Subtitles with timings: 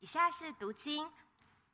[0.00, 1.10] 以下是读经，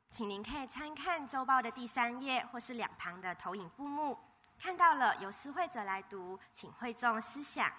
[0.09, 4.17] 请您可以参看周报的第三页或是两旁的投影布幕。
[4.57, 7.71] 看到了，由思会者来读，请会众思想。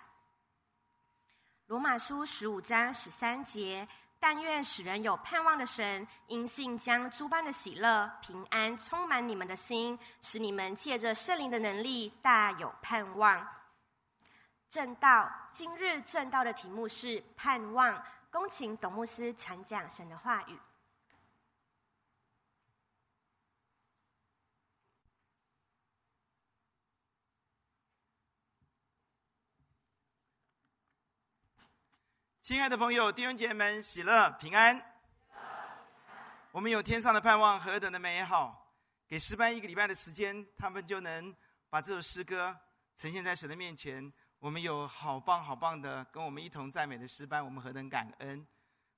[1.67, 3.89] 罗马书十五章十三节：
[4.21, 13.49] 但愿使人有盼望的神，因信将诸般的喜乐、平安充满你们的心，使你们借着圣灵的能力，大有盼望。
[14.69, 18.05] 正道，今日正道的题目是盼望。
[18.35, 20.59] 恭请董牧师传讲神的话语。
[32.43, 34.85] 亲爱的朋友、弟兄姐妹们，喜乐平安。
[36.51, 38.75] 我们有天上的盼望，何等的美好！
[39.07, 41.33] 给诗班一个礼拜的时间，他们就能
[41.71, 42.59] 把这首诗歌
[42.97, 44.13] 呈现在神的面前。
[44.45, 48.47] 我们有好棒好棒的跟我们一同赞美的诗班，我们何等感恩！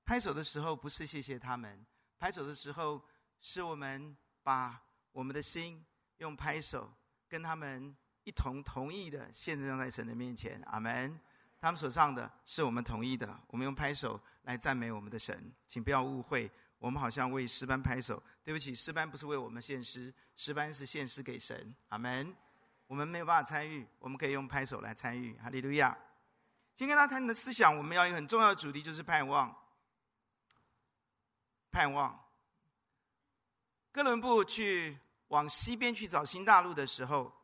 [0.05, 1.87] 拍手的时候不是谢谢他们，
[2.19, 3.01] 拍手的时候
[3.41, 6.93] 是我们把我们的心用拍手
[7.29, 10.61] 跟他们一同同意的献上在神的面前。
[10.67, 11.17] 阿门。
[11.61, 18.21] 他们所唱的是我们同意的，我们用拍手来赞美我们的神，请不要误会，我们好像为诗班拍手。
[18.43, 21.73] 对不起，诗班不是为我们献诗，诗班是献诗给神。
[21.91, 22.35] 阿门。
[22.87, 25.37] 我们没有办法参与，我们可以用拍手来参与。
[25.39, 25.97] 哈利路亚！
[26.77, 29.53] 今天跟他谈的思想，我们要一个很重要的主题，就是盼望。
[31.73, 32.25] 盼望。
[33.91, 37.35] 哥伦布去往西边去找新大陆的时候，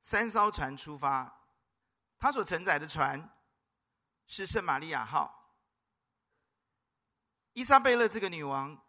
[0.00, 1.40] 三艘船出发，
[2.18, 3.28] 他所承载的船
[4.26, 5.52] 是圣玛利亚号。
[7.54, 8.80] 伊莎贝勒这个女王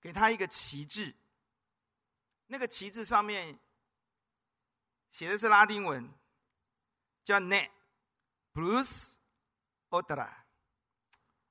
[0.00, 1.14] 给他一个旗帜，
[2.46, 3.56] 那个旗帜上面。
[5.10, 6.12] 写的是拉丁文，
[7.24, 7.70] 叫 “ne
[8.52, 9.14] plus
[9.90, 10.44] ultra”，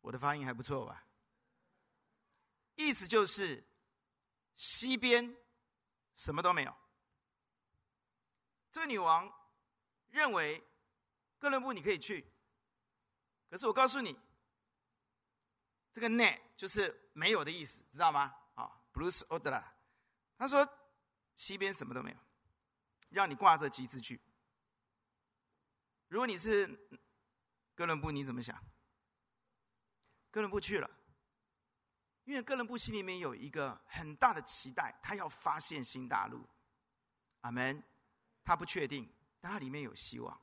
[0.01, 1.03] 我的发音还不错吧？
[2.75, 3.65] 意思就是
[4.55, 5.35] 西边
[6.13, 6.75] 什么都没有。
[8.71, 9.31] 这个女王
[10.09, 10.61] 认为
[11.39, 12.29] 哥伦布你可以去，
[13.49, 14.19] 可是我告诉你，
[15.91, 18.35] 这个 “ne” 就是没有的意思，知道吗？
[18.55, 19.63] 啊，plus ultra，
[20.37, 20.67] 他说
[21.35, 22.17] 西边什么都没有。
[23.09, 24.21] 让你挂着旗子去。
[26.07, 26.67] 如果你是
[27.73, 28.55] 哥伦布，你怎么想？
[30.31, 30.89] 哥伦布去了，
[32.25, 36.47] 因为哥伦布心里面有一个很大的期待，他要发现新大陆。
[37.41, 37.83] 阿门。
[38.43, 40.39] 他不确定，但他里面有希望。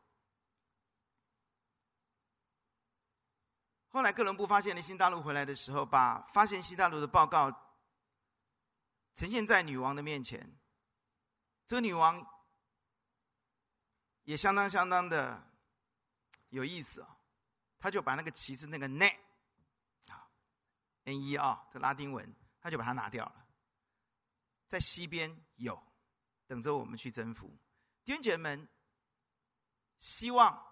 [3.91, 7.49] 后来哥伦布发现了新大陆回来的时候，把发现新大陆的报告
[9.15, 10.59] 呈现在女王的面前。
[11.65, 12.32] 这个女王。
[14.25, 15.43] 也相当相当的
[16.51, 17.19] 有意思啊！
[17.79, 19.13] 他就把那个旗子那个 “ne”
[20.07, 20.31] 啊
[21.05, 23.47] ，“ne” 啊，这拉丁文，他就把它拿掉了。
[24.69, 25.83] 在西边有，
[26.47, 27.49] 等着我们去征服。
[28.05, 28.69] 弟兄姐妹们，
[29.99, 30.65] 希望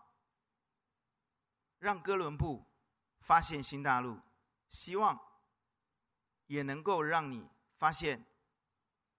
[1.78, 2.65] 让哥伦布
[3.21, 4.21] 发现新大陆，
[4.69, 5.21] 希望
[6.47, 8.25] 也能够让你发现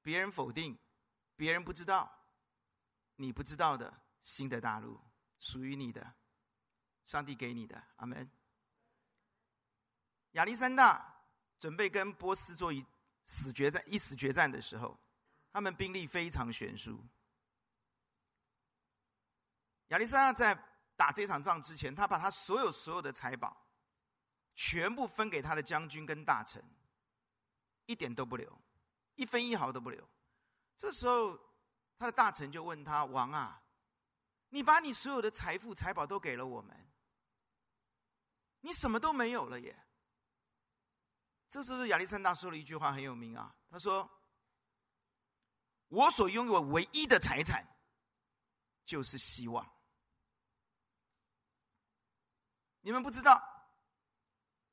[0.02, 0.78] 别人否定、
[1.36, 2.12] 别人不知道、
[3.18, 4.01] 你不知道的。
[4.22, 5.00] 新的大陆
[5.40, 6.16] 属于你的，
[7.06, 8.30] 上帝给你的，阿门。
[10.32, 11.24] 亚历山大
[11.60, 12.86] 准备跟波斯做一
[13.26, 14.98] 死决战，一死决战的时候，
[15.52, 17.04] 他们兵力非常悬殊。
[19.88, 23.68] 亚历山大在打这场仗之前，他把他所有所有的财宝
[24.54, 26.64] 全部分给他的将军跟大臣，
[27.88, 28.62] 一点都不留，
[29.16, 30.08] 一分一毫都不留。
[30.78, 31.38] 这时候，
[31.98, 33.61] 他的大臣就问他：“王啊。”
[34.54, 36.92] 你把你所有的财富财宝都给了我们，
[38.60, 39.86] 你什么都没有了耶。
[41.48, 44.10] 这时候亚历山大说了一句话很有名啊，他说
[45.88, 47.66] ：“我所拥有唯一的财产
[48.86, 49.66] 就是希望。”
[52.84, 53.42] 你们不知道，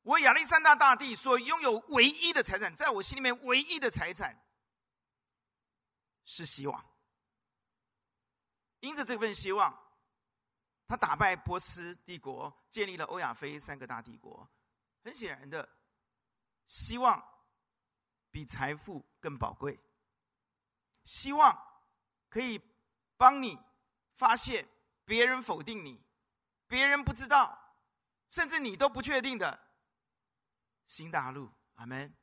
[0.03, 4.45] 我亚历山大大帝所拥有唯一的财产，在我心里面唯一的财产
[6.25, 6.88] 是希望。
[8.81, 9.77] 因着这份希望，
[10.87, 14.49] 他打败波斯帝国，建立了欧亚非三个大帝国。
[15.03, 15.69] 很显然的，
[16.67, 17.23] 希望
[18.31, 19.79] 比财富更宝贵。
[21.05, 21.83] 希望
[22.29, 22.61] 可以
[23.17, 23.59] 帮你
[24.15, 24.69] 发现
[25.05, 26.01] 别人否定你、
[26.67, 27.59] 别人不知道，
[28.29, 29.59] 甚至你都不确定的
[30.87, 31.51] 新大陆。
[31.75, 32.15] 阿门。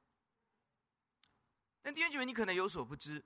[1.82, 3.26] 但弟兄姐妹，你可能有所不知，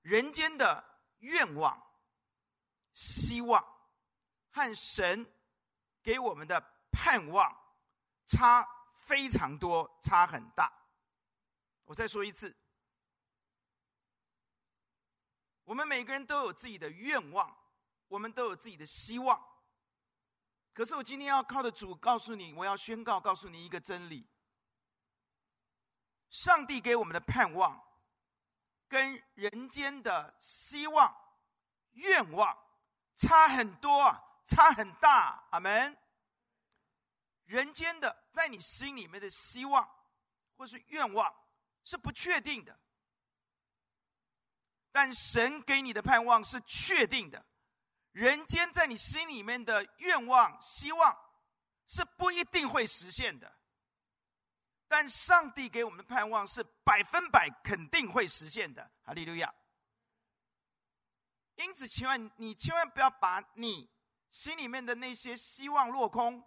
[0.00, 0.91] 人间的。
[1.22, 1.80] 愿望、
[2.94, 3.64] 希望
[4.50, 5.26] 和神
[6.02, 6.60] 给我们的
[6.92, 7.50] 盼望
[8.26, 8.68] 差
[9.06, 10.72] 非常多，差很大。
[11.84, 12.56] 我再说一次，
[15.64, 17.56] 我们每个人都有自己的愿望，
[18.08, 19.40] 我们都有自己的希望。
[20.72, 24.28] 可是我今天要靠的主告诉你，我要宣告告诉你一个真理：
[26.30, 27.82] 上帝给我们的盼望，
[28.92, 31.16] 跟人间的希望、
[31.92, 32.54] 愿望
[33.16, 35.48] 差很多，差很大。
[35.50, 35.96] 阿门。
[37.46, 39.90] 人间的在你心里面的希望
[40.56, 41.34] 或是愿望
[41.84, 42.78] 是不确定的，
[44.90, 47.42] 但神给你的盼望是确定的。
[48.10, 51.18] 人间在你心里面的愿望、希望
[51.86, 53.56] 是不一定会实现的，
[54.92, 58.90] 但上帝给我们的盼望是百分百肯定会实现的。
[59.02, 59.50] 哈利路亚！
[61.54, 63.88] 因此，千万你千万不要把你
[64.30, 66.46] 心里面的那些希望落空、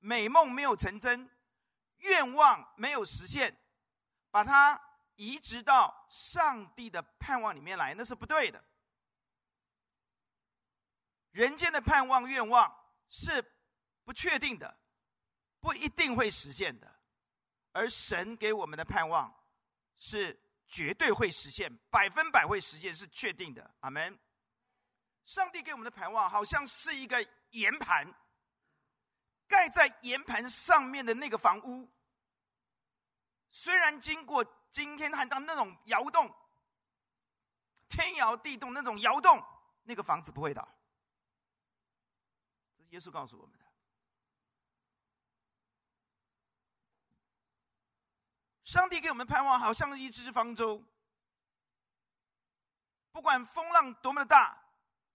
[0.00, 1.30] 美梦没有成真、
[2.00, 3.58] 愿望没有实现，
[4.30, 4.78] 把它
[5.16, 8.62] 移植到上帝的盼望里面来，那是不对的。
[11.30, 12.70] 人间的盼望、愿望
[13.08, 13.42] 是
[14.04, 14.78] 不确定的，
[15.58, 16.86] 不一定会实现的；
[17.72, 19.32] 而神给我们的盼望
[19.98, 23.74] 是绝对会实现，百分百会实现，是确定的。
[23.80, 24.18] 阿门。
[25.24, 28.10] 上帝给我们的盼望，好像是一个岩盘，
[29.46, 31.86] 盖在岩盘上面的那个房屋，
[33.50, 36.34] 虽然经过今天看到那种摇动、
[37.90, 39.44] 天摇地动那种摇动，
[39.82, 40.66] 那个房子不会倒。
[42.74, 43.64] 这是耶稣告诉我们的：
[48.68, 50.84] 上帝给我们盼望，好像一只方舟，
[53.10, 54.62] 不管风浪多么的大，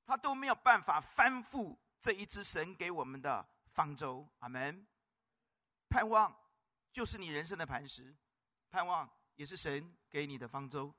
[0.08, 4.28] 他都没有办法翻覆这一只神给我们的方舟。
[4.40, 4.88] 阿门。
[5.88, 6.36] 盼望
[6.92, 8.16] 就是你人生的磐石，
[8.72, 10.92] 盼望也是神给你的方舟，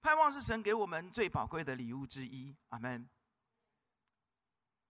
[0.00, 2.52] 盼望是神给我们最宝贵的礼物之一。
[2.70, 3.08] 阿门。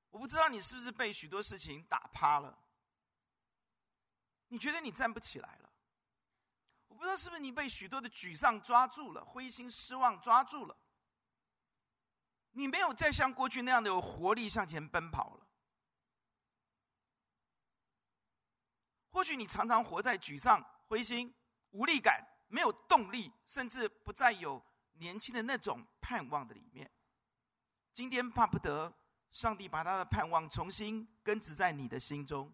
[0.08, 2.58] 我不知道你是不是被许多事情打趴了，
[4.48, 5.65] 你觉得你站不起来了。
[6.96, 10.74] 我不知道是不是你被许多的沮丧抓住了，灰心失望抓住了，
[12.52, 15.46] 你没有再像过去那样的有活力向前奔跑了。
[19.10, 21.34] 或许你常常活在沮丧、灰心、
[21.72, 26.90] 无力感、没有动力，甚至不再有年轻的那种盼望的里面。
[27.92, 28.90] 今天巴不得。
[29.32, 32.50] 上帝把他的盼望重新根植在你的心中，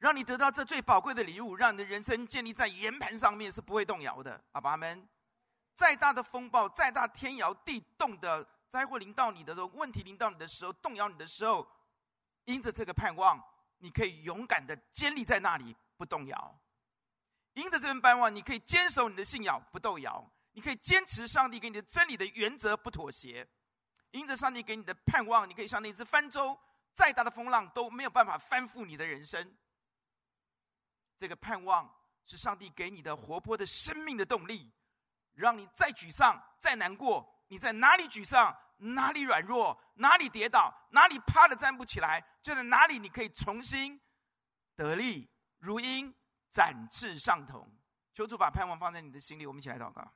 [0.00, 4.42] 让你得到这最宝贵的礼物，让你的人生建立在岩盘上面，是不会动摇的。
[4.52, 5.06] 阿爸们，
[5.74, 11.66] 再大的风暴，再大天摇地动的灾祸临到你的时候，问题临到你的时候，动摇你的时候，
[12.46, 13.38] 因着这个盼望，
[13.78, 16.58] 你可以勇敢的坚立在那里，不动摇。
[17.52, 20.26] 因着这份盼望，你可以坚守你的信仰，不动摇。
[20.52, 23.46] 你可以坚持上帝给你的真理的原则，不妥协。
[24.12, 26.58] 因着上帝给你的盼望，你可以像那只帆舟，
[26.94, 29.54] 再大的风浪都没有办法翻覆你的人生。
[31.20, 31.86] 这个盼望
[32.24, 34.72] 是上帝给你的活泼的生命的动力，
[35.34, 44.00] 让你再沮丧、再难过，你在哪里沮丧、哪里软弱、哪里跌倒、哪里趴的站不起来，就在哪里你可以重新
[44.74, 46.10] 得力如鹰
[46.48, 47.70] 展翅上腾。
[48.14, 50.10] 求主把盼望放在你的心里，我们一起来祷告。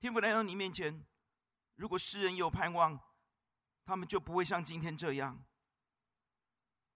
[0.00, 1.06] 天父来到你面前。
[1.76, 2.98] 如果世人有盼望，
[3.84, 5.40] 他们就不会像今天这样。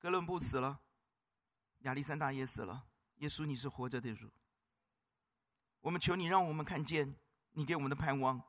[0.00, 0.80] 哥伦布死了，
[1.84, 2.86] 亚历山大也死了。
[3.16, 4.30] 耶稣，你是活着的主。
[5.80, 7.14] 我们求你，让我们看见
[7.52, 8.42] 你给我们的盼望，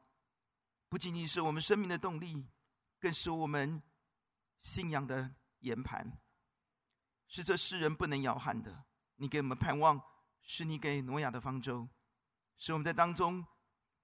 [0.89, 2.45] 不仅仅是我们生命的动力，
[2.99, 3.81] 更是我们
[4.57, 6.19] 信仰的岩盘，
[7.27, 8.85] 是这世人不能摇撼的。
[9.17, 10.01] 你给我们盼望，
[10.41, 11.87] 是你给挪亚的方舟，
[12.57, 13.45] 是我们在当中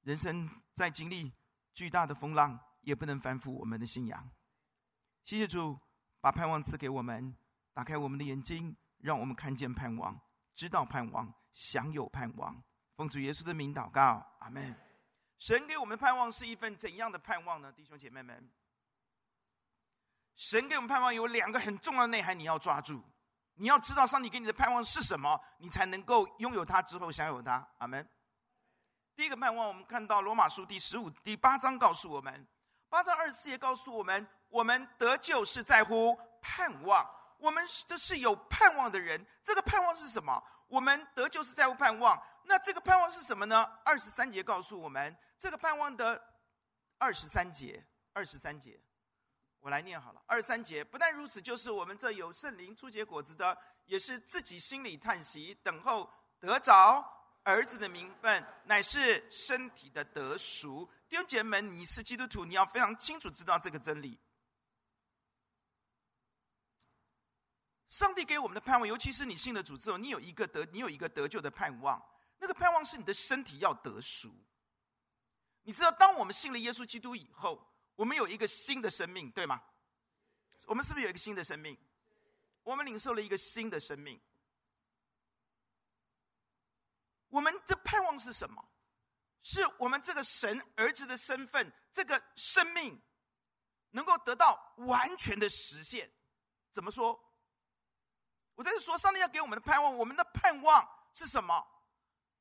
[0.02, 1.32] 人生在经历。
[1.74, 4.30] 巨大的风浪也不能反覆我们的信仰。
[5.24, 5.80] 谢谢主，
[6.20, 7.34] 把盼望赐给我们，
[7.72, 10.20] 打开我们的眼睛，让我们看见盼望，
[10.56, 12.64] 知道盼望，享有盼望。
[12.96, 14.76] 奉主耶稣的名祷告，阿门。
[15.40, 17.72] 神给我们盼望是一份怎样的盼望呢？
[17.72, 18.52] 弟兄姐妹们，
[20.36, 23.04] 神给我们盼望有两个很重要的内涵，你要抓住。
[23.56, 27.68] 你要知道上帝给你的盼望是什么，你才能够拥有它之后享有它。
[27.80, 28.08] 阿门。
[29.16, 32.48] 第一个盼望，我们看到罗马书第十五、第八章告诉我们，
[32.88, 37.04] 八章二十四节告诉我们，我们得救是在乎盼望，
[37.42, 39.26] 我们这是有盼望的人。
[39.44, 40.42] 这个盼望是什么？
[40.68, 42.22] 我们得救是在乎盼望。
[42.46, 43.64] 那这个盼望是什么呢？
[43.84, 46.22] 二十三节告诉我们，这个盼望的
[46.98, 47.84] 二十三节，
[48.14, 48.80] 二十三节，
[49.60, 50.22] 我来念好了。
[50.28, 57.06] 二十三节，不但如此，就是我们这有圣灵初结果子的，也是自己心里叹息，等候得着
[57.44, 60.90] 儿子的名分，乃是身体的得赎。
[61.10, 64.20] 弟兄姐妹们，你是基督徒，你要非常清楚知道这个真理。
[67.92, 72.02] 上帝给我们的盼望，尤其是你信了主之后，你有一个得，你有一个得救的盼望。
[72.40, 74.34] 那个盼望是你的身体要得赎。
[75.64, 79.62] 你知道，当我们信了耶稣基督以后，我们有一个新的生命，对吗？
[80.68, 81.78] 我们是不是有一个新的生命？
[82.64, 84.20] 我们领受了一个新的生命。
[87.28, 88.66] 我们的盼望是什么？
[89.44, 92.98] 是我们这个神儿子的身份，这个生命
[93.90, 96.10] 能够得到完全的实现。
[96.72, 97.22] 怎么说？
[98.56, 101.66] 我在这说，上帝要给我们的盼望，我们的盼望是什么？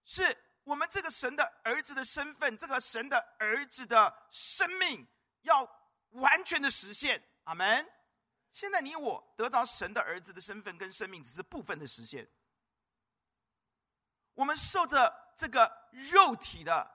[0.04, 5.06] 是我们这个神的儿子的身份，这个神的儿子的生命
[5.42, 5.68] 要
[6.10, 7.22] 完全的实现。
[7.44, 7.88] 阿门。
[8.52, 12.28] 现在你我得着神的儿子的身份跟生命，只是部分的实现。
[14.34, 16.90] 我们受着这个肉体的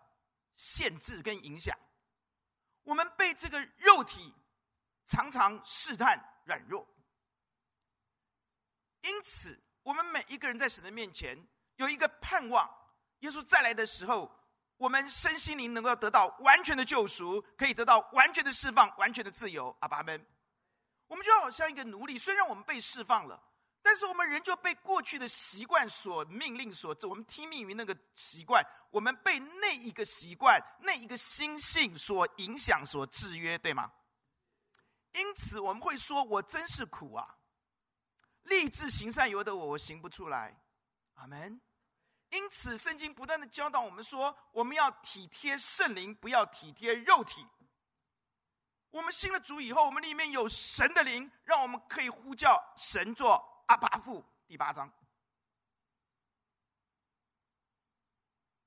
[0.56, 1.78] 限制跟影响，
[2.84, 4.36] 我们被这个肉体
[5.06, 6.86] 常常试探软弱。
[9.06, 11.38] 因此，我们每一个人在神的面前
[11.76, 12.68] 有一个盼望：
[13.20, 14.32] 耶稣再来的时候，
[14.78, 19.76] 我们身心灵能够得到完全的救赎，可以得到完全的释放、完全的自由。
[19.82, 20.26] 阿爸们，
[21.06, 23.40] 我们就好像一个奴隶，虽然我们被释放了，
[23.84, 33.92] 但是我们仍旧被过去的习惯所命令、所我们听命于那个习惯，我们被那一个习惯、那一个心性所影响、所制约，对吗？
[35.14, 37.38] 因此，我们会说：“我真是苦啊！”
[38.46, 40.60] 立志行善由得我，我行不出来，
[41.16, 41.62] 阿门。
[42.30, 47.46] 因此，圣经不断的教导我们说，我们要体贴圣灵，不要体贴肉体。
[48.90, 54.24] 我们信了主以后，我们里面有神的灵，让我们可以呼叫神做阿爸父。
[54.48, 54.92] 第八章。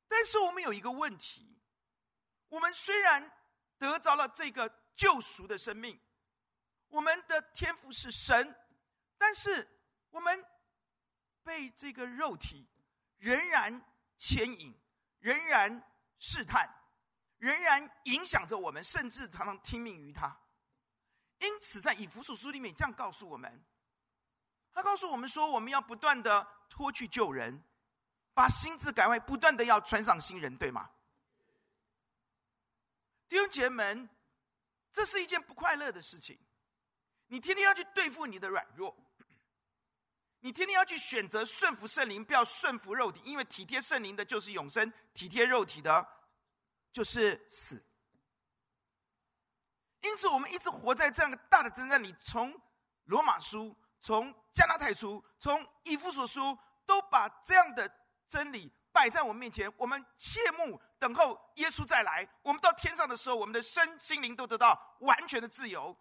[0.06, 1.60] 但是我们有一个问题：
[2.48, 3.30] 我们虽然
[3.78, 6.00] 得着了这个救赎的生命，
[6.88, 8.56] 我们的天赋是神。
[9.18, 9.68] 但是
[10.10, 10.44] 我们
[11.42, 12.66] 被这个肉体
[13.18, 13.84] 仍然
[14.16, 14.74] 牵引，
[15.18, 15.82] 仍然
[16.18, 16.68] 试探，
[17.38, 20.34] 仍然影响着我们，甚至常常听命于他。
[21.38, 23.62] 因此，在以弗所书里面这样告诉我们：
[24.72, 27.62] 他告诉我们说，我们要不断的脱去旧人，
[28.34, 30.90] 把心智改坏，不断的要穿上新人，对吗？
[33.28, 34.08] 弟兄姐妹们，
[34.92, 36.38] 这是一件不快乐的事情。
[37.26, 38.96] 你天天要去对付你的软弱。
[40.40, 46.06] 你天天要去选择顺服圣灵，不要顺服肉体，因为体贴圣灵的就是永生，体贴肉体的，
[46.92, 47.84] 就是死。
[50.02, 52.14] 因此，我们一直活在这样的大的征战里。
[52.20, 52.54] 从
[53.06, 57.90] 罗马书，从加拉太书，从以弗所书，都把这样的
[58.28, 59.70] 真理摆在我们面前。
[59.76, 62.26] 我们切慕等候耶稣再来。
[62.42, 65.96] 我们到天上的时候，我们的身心灵都得到完全的自由。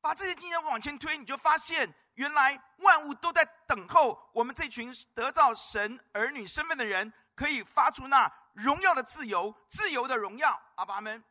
[0.00, 1.94] 把这些经验往前推，你就发现。
[2.14, 10.60] 原来万物都在等候我们这群得到神儿女身份的人，可以发出那荣耀的自由、自由的荣耀。
[10.76, 11.22] 阿爸们。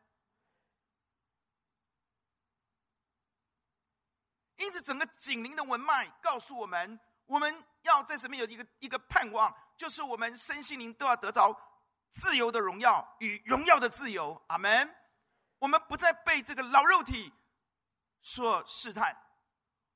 [4.56, 11.56] 因此，整个紧邻的文脉告诉我们，我们要在什么有一个一个盼望，就是我们身心灵都要得着
[12.10, 14.42] 自由的荣耀与荣耀的自由。
[14.48, 14.94] 阿门。
[15.58, 17.32] 我们不再被这个老肉体
[18.20, 19.16] 所试探。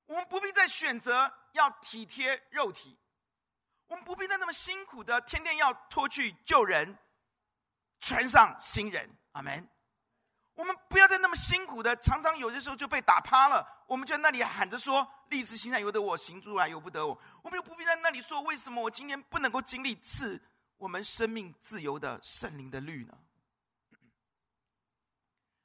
[0.06, 2.96] 我们不必再选择要体贴肉体，
[3.88, 6.96] 我们不必再那么辛苦的天天要脱去旧人，
[8.00, 9.08] 穿上新人。
[9.32, 9.68] 阿门。
[10.54, 20.42] 我们不要再那么辛苦的，常常有些时候就被打趴了，我们就在那里喊着说：“立志行善由得我，行出来由不得我。”我们又不必在那里说：“为什么我今天不能够经历赐
[20.78, 23.12] 我们生命自由的圣灵的律呢？”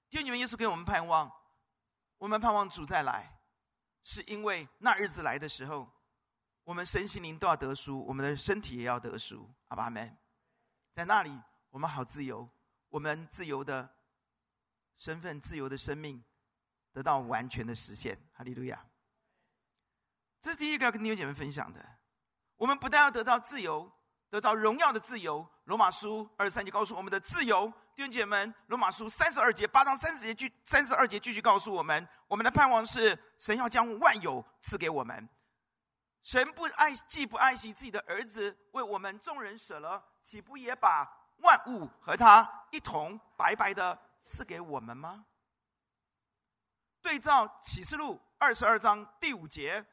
[0.09, 1.31] 弟兄们，耶稣给我们盼望，
[2.17, 3.40] 我们盼望主再来。
[4.03, 5.89] 是因为那日子来的时候，
[6.63, 9.49] 我们身心灵都要得赎，我们的身体也要得赎。
[9.67, 10.17] 阿爸们，
[10.93, 11.39] 在那里
[11.69, 12.49] 我们好自由，
[12.89, 13.89] 我们自由的
[14.97, 16.23] 身份、自由的生命
[16.91, 18.17] 得到完全的实现。
[18.33, 18.85] 哈利路亚！
[20.41, 21.85] 这是第一个要跟弟兄姐妹分享的。
[22.57, 23.91] 我们不但要得到自由，
[24.29, 25.47] 得到荣耀的自由。
[25.71, 27.65] 罗马书二十三节告诉我们的自由。
[27.95, 35.29] 弟兄姐妹们，罗马书三十二节，八章三十节，继三十二节继续告诉我们，我们的盼望是神要将万有赐给我们。
[36.23, 45.25] 神不爱，既不爱惜自己的儿子，为我们众人舍了，岂不也把万物和他一同白白的赐给我们吗？
[47.01, 49.85] 对照启示录二十二章第五节，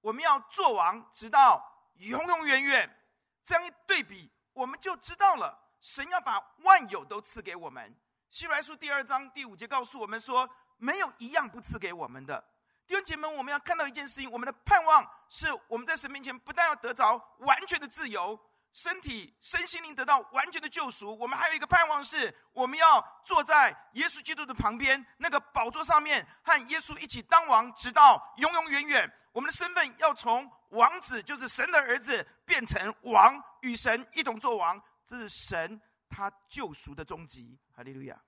[0.00, 1.62] 我们要做王，直到
[1.96, 2.96] 永永远远。
[3.44, 7.96] 这样一对比，我们就知道了，神要把万有都赐给我们。
[8.28, 12.44] 希伯来书第二章第五节告诉我们说，没有一样不赐给我们的。
[12.86, 18.38] 弟兄姐妹，我们要看到一件事情：我们的盼望是我们在神面前不但要得着完全的自由，
[18.72, 29.12] 身体、身心灵得到完全的救赎，我们还有一个盼望是，我们要坐在耶稣基督的旁边那个宝座上面，和耶稣一起当王，直到永永远远。
[29.32, 34.80] 我们的身份要从王子，就是神的儿子，变成王，与神一同作王。
[35.04, 37.58] 这是神他救赎的终极。
[37.74, 38.20] 哈利路亚。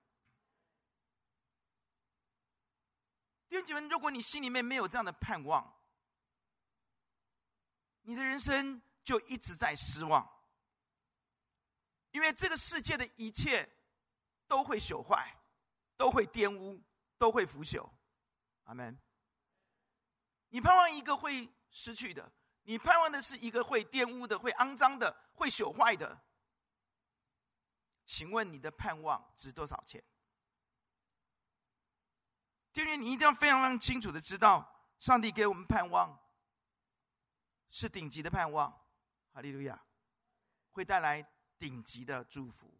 [3.47, 5.73] 弟兄姐妹，如果你心里面没有这样的盼望，
[8.01, 10.27] 你的人生就一直在失望，
[12.11, 13.69] 因为这个世界的一切
[14.47, 15.37] 都会朽坏，
[15.97, 16.81] 都会玷污，
[17.17, 17.89] 都会腐朽。
[18.63, 18.97] 阿门。
[20.49, 22.31] 你盼望一个会失去的，
[22.61, 26.21] 你盼望的是一个会玷污的、会肮脏的、会朽坏的。
[28.05, 30.03] 请问你的盼望值多少钱？
[32.71, 36.19] 弟兄，你一定要非常非常清楚的知道，上帝给我们盼望
[37.69, 38.82] 是顶级的盼望，
[39.33, 39.81] 哈利路亚，
[40.71, 41.25] 会带来
[41.57, 42.71] 顶级的祝福。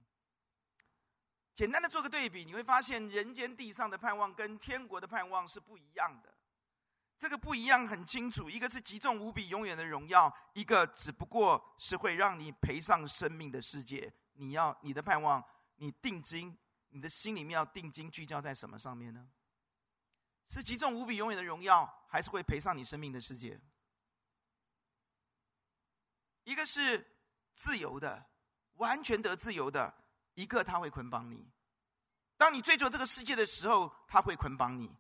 [1.53, 6.33] 简单的做个对比，你会发现人间地上的盼望跟天国的盼望是不一样的。
[7.17, 14.11] 这个不一样很清楚，一个是极重无比、永远的荣耀，一个只不过是会让你赔上生命的世界。
[14.33, 15.43] 你要你的盼望，
[15.75, 16.57] 你定睛，
[16.89, 19.27] 你的心里面要定睛聚焦在什么上面呢？
[20.49, 23.59] 是极重无比、永远的荣耀，还是会赔上你生命的世界？
[26.43, 27.05] 一个是
[27.55, 28.25] 自由的，
[28.73, 29.93] 完全得自由的；
[30.33, 31.51] 一个他会捆绑你。
[32.37, 34.95] 当你追求这个世界的时候，他会捆绑你。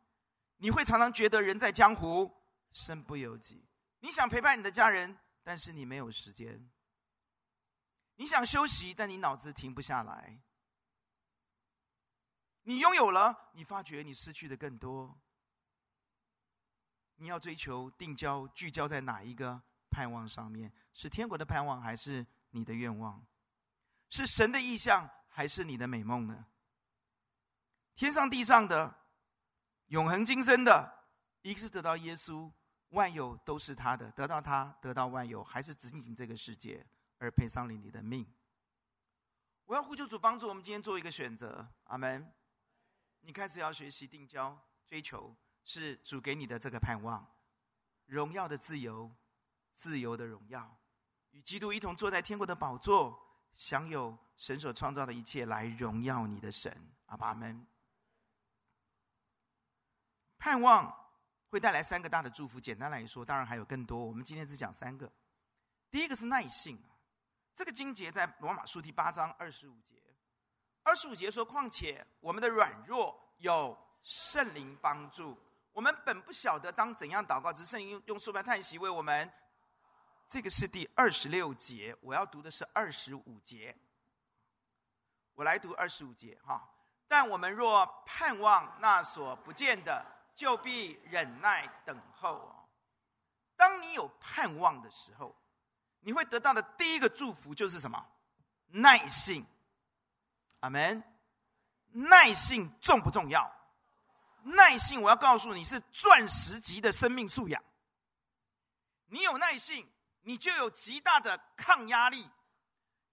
[0.57, 2.31] 你会常常觉得人在江湖，
[2.71, 3.67] 身不由己。
[3.99, 6.69] 你想陪伴你的家人，但是你没有时间。
[8.15, 10.39] 你想休息，但你脑子停不下来。
[12.61, 15.19] 你拥有了，你发觉你失去的更多。
[17.15, 19.61] 你要追求定焦，聚焦在哪一个
[19.93, 20.73] 盼望上面？
[20.91, 23.23] 是天国的盼望，还是你的愿望？
[24.09, 26.45] 是神的意象，还是你的美梦呢？
[27.93, 28.93] 天上地上的，
[29.89, 31.05] 永恒今生的，
[31.43, 32.51] 一个是得到耶稣，
[32.89, 36.83] 万有都是他的，得到他，得到万有，还是仅仅这个世界
[37.19, 38.25] 而赔上了你的命？
[39.65, 42.33] 我要呼求主帮助我们今天做一个选择，阿门。
[43.21, 45.35] 你开始要学习定焦，追求。
[45.65, 47.25] 是主给你的这个盼望，
[48.07, 49.09] 荣耀的自由，
[49.75, 50.77] 自由的荣耀，
[51.31, 53.17] 与基督一同坐在天国的宝座，
[53.53, 56.75] 享有神所创造的一切，来荣耀你的神。
[57.07, 57.65] 阿爸们，
[60.37, 60.91] 盼望
[61.49, 62.59] 会带来三个大的祝福。
[62.59, 65.11] 简单来说，当然还有更多，我们今天只讲三个。
[65.91, 66.81] 第一个是耐性，
[67.53, 70.01] 这个经节在罗马书第八章二十五节，
[70.81, 75.37] 二十五节说：“况且我们的软弱有圣灵帮助。”
[75.71, 79.31] 我们本不晓得当怎样祷告，只是圣灵用用书本叹息为我们。
[80.33, 83.77] 这个是第二十六节，我要读的是二十五节。
[85.35, 86.67] 我来读二十五节哈。
[87.07, 90.03] 但我们若盼望那所不见的，
[90.35, 92.67] 就必忍耐等候。
[93.55, 95.39] 当你有盼望的时候，
[95.99, 98.03] 你会得到的第一个祝福就是什么？
[98.69, 99.45] 耐性。
[100.61, 101.03] 阿门。
[101.91, 103.55] 耐性重不重要？
[104.41, 107.63] 耐性，我要告诉你是钻石级的生命素养。
[109.05, 109.87] 你有耐性，
[110.23, 112.29] 你就有极大的抗压力、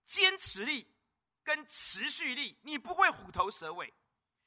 [0.06, 0.86] 坚持力
[1.44, 2.58] 跟持续力。
[2.62, 3.92] 你不会虎头蛇尾，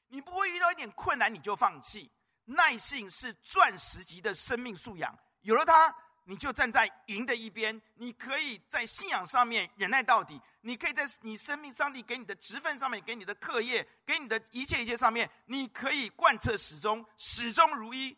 [0.08, 2.10] 你不会遇到一点困难你就放弃。
[2.46, 5.94] 耐性是钻石级的生命素养，有了它。
[6.26, 18.10] 你就站在赢的一边，你可以在信仰上面忍耐到底，你可以在你生命上帝给你的职分上面，给你的课业，给你的一切一切上面，你可以贯彻始终，始终如一。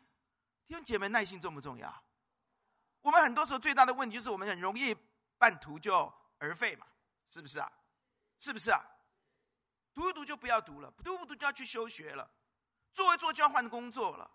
[0.69, 2.06] 弟兄姐妹，耐心重不重要？
[3.07, 4.92] 我们很多时候最大的问题就是我们很容易
[5.38, 6.85] 半途就而废嘛，
[7.31, 7.73] 是不是啊？
[8.40, 8.81] 是不是啊？
[9.95, 12.29] 读一读就不要读了，读不读就要去休学了，
[12.92, 14.29] 做一做就要换工作了。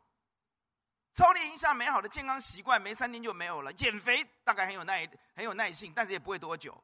[1.14, 3.74] 操练一下美好的健康习惯，没三天就没有了。
[3.74, 5.06] 减肥大概很有耐
[5.36, 6.82] 很有耐性，但是也不会多久，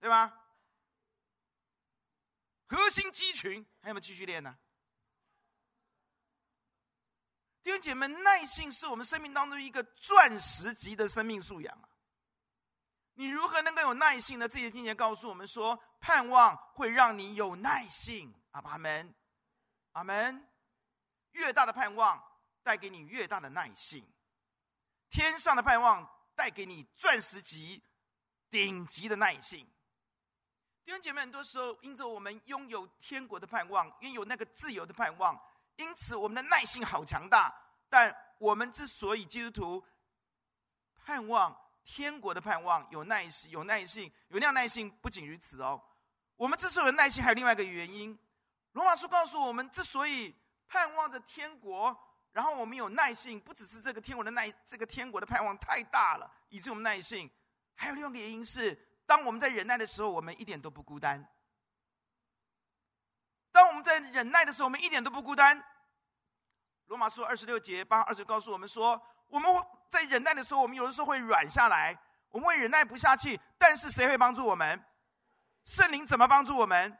[0.00, 0.32] 对吧？
[2.66, 4.56] 核心肌群还有没有继续练呢？
[7.62, 11.88] 弟兄姐妹，耐性是我们生命当中一个钻石级的生命素养啊！
[13.14, 14.48] 你如何能够有耐性呢？
[14.48, 18.32] 自己的经验告诉我们说，盼望会让你有耐性。
[18.52, 19.14] 阿爸们，
[19.92, 20.48] 阿门。
[21.32, 22.22] 越大的盼望
[22.62, 24.08] 带给你越大的耐性。
[25.10, 27.82] 天上的盼望带给你钻石级、
[28.50, 29.68] 顶级的耐性。
[30.84, 35.38] 弟兄姐妹，很多时候因着我们拥有天国的盼望，拥有那个自由的盼望，
[35.78, 37.52] 因此我们的耐性好强大。
[37.88, 39.84] 但我们之所以基督徒
[40.94, 45.82] 盼望天国的盼望，有耐心、有耐性、有那样耐性，不仅如此哦。
[46.36, 48.16] 我们之所以有耐心，还有另外一个原因。
[48.72, 50.36] 罗马书告诉我们，之所以
[50.68, 51.96] 盼望着天国，
[52.32, 57.28] 然后我们有耐性，不只是这个天国的耐，这个天国的盼望太大了，以致我们耐性。
[57.74, 61.26] 还有另外一个原因是，当我们在忍耐的时候，我们一点都不孤单。
[63.82, 65.62] 在忍耐的时候，我们一点都不孤单。
[66.86, 69.50] 罗马书二十六节八二十告诉我们说，我们
[69.90, 71.98] 在忍耐的时候，我们有的时候会软下来，
[72.30, 74.82] 我们会忍耐不下去，但是谁会帮助我们？
[75.64, 76.98] 圣灵怎么帮助我们？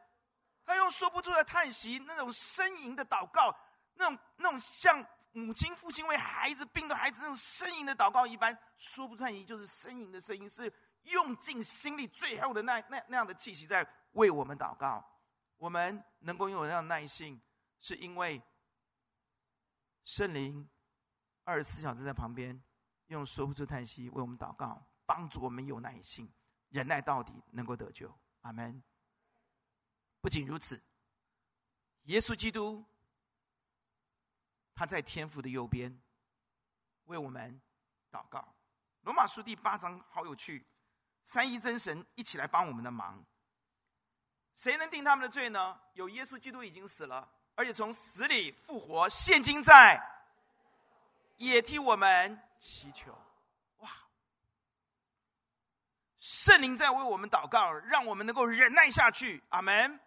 [0.66, 3.54] 他用说不出的叹息，那种呻吟的祷告，
[3.94, 10.70] 那种那种像母亲、父亲为孩子病的孩子那种呻吟的祷告一般，说不出叹息，就是呻吟的声音，是
[11.04, 15.02] 用尽心里最后的那那那样的气息在为我们祷告。
[15.58, 17.40] 我们能够拥有那样的耐性，
[17.80, 18.42] 是因为
[20.04, 20.68] 圣灵
[21.44, 22.60] 二十四小时在旁边，
[23.08, 26.32] 用说不出叹息为我们祷告，帮助我们有耐性，
[26.70, 28.16] 忍耐到底，能够得救。
[28.42, 28.82] 阿门。
[30.20, 30.82] 不仅如此，
[32.04, 32.84] 耶稣基督
[34.74, 36.00] 他在天父的右边
[37.04, 37.60] 为我们
[38.10, 38.54] 祷告。
[39.02, 40.66] 罗马书第八章好有趣，
[41.24, 43.24] 三一真神一起来帮我们的忙。
[44.58, 45.80] 谁能定他们的罪呢？
[45.92, 50.02] 有耶稣基督已经死了，而且从死里复活，现今在，
[51.36, 53.16] 也替我们祈求。
[53.76, 53.88] 哇！
[56.18, 59.40] 圣灵在为我们祷告，让我们能够忍耐下去。
[59.50, 60.00] 阿门。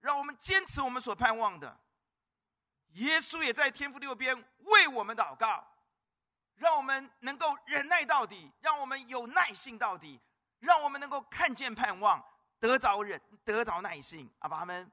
[0.00, 1.80] 让我们坚持我们所盼望的。
[2.90, 5.66] 耶稣也在天父右边为我们祷告，
[6.56, 10.20] 让我们能够忍耐到底，让我们有耐性到底，
[10.58, 12.22] 让我们能够看见盼望，
[12.64, 14.30] 得着忍，得着耐性。
[14.38, 14.90] 阿爸阿们。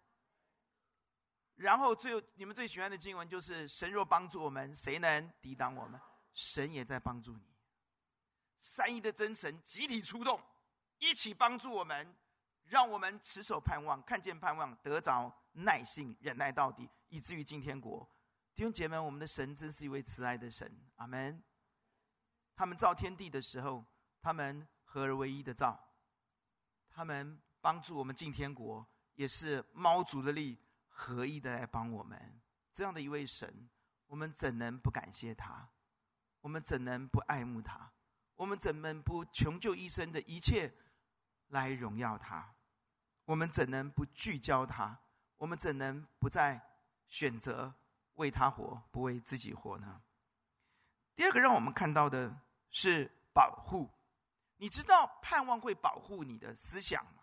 [1.56, 5.98] 然后最你们最喜欢的经文就是：神若帮助我们，谁能抵挡我们？
[6.34, 7.42] 神也在帮助你。
[8.60, 10.42] 三一的真神集体出动，
[10.98, 12.14] 一起帮助我们。
[12.66, 18.08] 让我们持守盼望，看见盼望，得着耐性，忍耐到底，以至于进天国。
[18.54, 21.42] 弟兄姐妹，我们的神真是一位慈爱的神，阿门。
[22.56, 23.86] 他们造天地的时候，
[24.22, 25.78] 他们合而为一的造，
[26.90, 30.58] 他们帮助我们进天国，也是猫族的力
[30.90, 32.42] 合一的来帮我们。
[32.74, 33.70] 这样的一位神，
[34.08, 35.70] 我们怎能不感谢他？
[36.42, 37.92] 我们怎能不爱慕他？
[38.36, 40.74] 我们怎能不穷究一生的一切
[41.50, 42.56] 来荣耀他？
[43.26, 45.00] 我们怎能不聚焦他？
[45.38, 46.60] 我们怎能不再
[47.08, 47.72] 选择
[48.16, 50.02] 为他活，不为自己活呢？
[51.16, 52.36] 第二个让我们看到的
[52.72, 53.88] 是保护。
[54.58, 57.21] 你知道盼望会保护你的思想吗？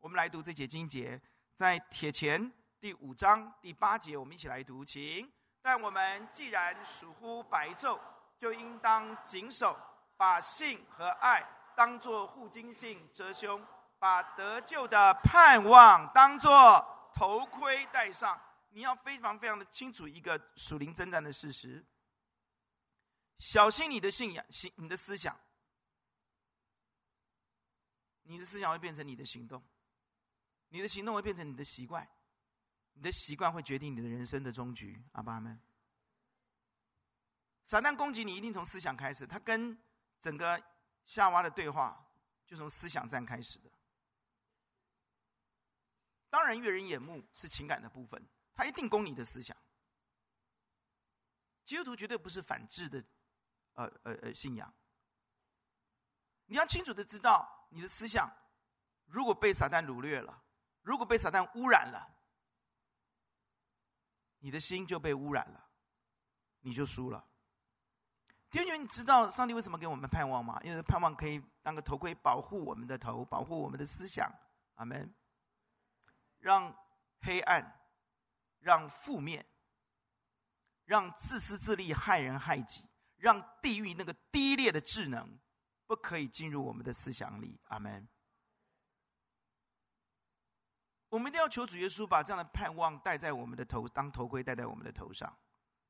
[0.00, 1.20] 我们来读这节经节，
[1.54, 5.30] 在铁前第五章第八节，我们一起来读，请。
[5.60, 7.98] 但我们既然属乎白昼，
[8.36, 9.76] 就应当谨守，
[10.16, 11.44] 把信和爱
[11.76, 13.64] 当作护经信遮胸。
[14.00, 21.84] 把得救的盼望当作头盔戴上，你要非常非常的清楚一个属灵征战的事实。
[23.40, 25.36] 小心你的信仰，信你的思想，
[28.22, 29.60] 你的思想会变成你的行动，
[30.68, 32.08] 你的行动会变成你的习惯，
[32.92, 35.02] 你的习惯会决定你的人生的终局。
[35.12, 35.60] 阿爸们，
[37.64, 39.78] 撒旦攻击你一定从思想开始，他跟
[40.20, 40.62] 整个
[41.04, 42.06] 夏娃的对话
[42.46, 43.70] 就从思想战开始的。
[46.30, 48.22] 当然，悦人眼目是情感的部分，
[48.54, 49.56] 他一定攻你的思想。
[51.64, 53.02] 基督徒绝对不是反智的，
[53.74, 54.74] 呃呃呃，信仰。
[56.44, 58.30] 你要清楚的知道，你的思想
[59.06, 60.42] 如果被撒旦掳掠了，
[60.82, 62.08] 如果被撒旦污染了，
[64.38, 65.68] 你的心就被污染了，
[66.60, 67.24] 你就输了。
[68.50, 70.58] 弟兄，你知道上帝为什么给我们盼望吗？
[70.62, 74.32] 因为盼望可以当个头盔，保护我们的头，保护我们的思想。
[74.76, 75.14] 阿门。
[76.38, 76.74] 让
[77.20, 77.80] 黑暗、
[78.60, 79.44] 让负面、
[80.84, 85.38] 让自私自利、害人害己、让地狱那个低劣的智能，
[85.86, 87.60] 不可以进入我们的思想里。
[87.64, 88.08] 阿门。
[91.08, 95.34] 我们一定要求主耶稣把这样的盼望戴在我们的头，当头盔戴在我们的头上，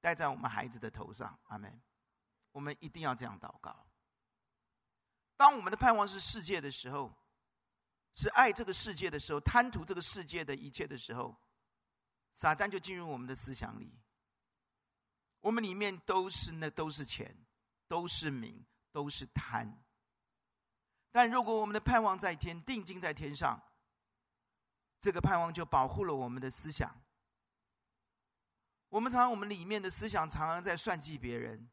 [0.01, 1.39] 戴在我们孩子的头上。
[1.49, 1.81] 阿门。
[2.53, 3.87] 我们一定要这样祷告。
[5.37, 7.15] 当我们的盼望是世界的时候，
[8.15, 11.37] 是爱这个世界的时候，贪图这个世界的一切的时候，
[12.33, 13.93] 撒旦就进入我们的思想里，
[15.41, 17.37] 我们里面都是那都是钱，
[17.87, 19.85] 都是名，都是贪。
[21.13, 23.61] 但如果我们的盼望在天，定睛在天上，
[25.01, 26.95] 这个盼望就保护了我们的思想。
[28.89, 31.69] 我们常常我们里面的思想常常在算计别人、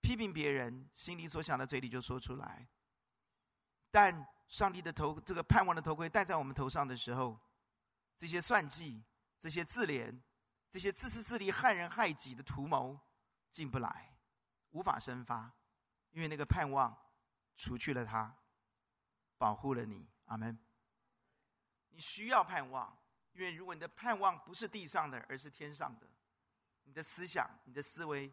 [0.00, 2.66] 批评别人，心里所想的嘴里就说出来。
[3.90, 7.38] 但上帝的头，这个盼望的头盔戴在我们头上的时候，
[8.16, 9.04] 这些算计、
[9.38, 10.18] 这些自怜、
[10.70, 12.98] 这些自私自利、害人害己的图谋
[13.50, 14.16] 进不来，
[14.70, 15.52] 无法生发，
[16.10, 16.96] 因为那个盼望
[17.56, 18.34] 除去了它，
[19.38, 20.08] 保护了你。
[20.24, 20.58] 阿门。
[21.94, 22.94] 你需要盼望，
[23.32, 26.06] 因为如果你的盼望不是地上的，而是天上的，
[26.82, 28.30] 你的思想、你的思维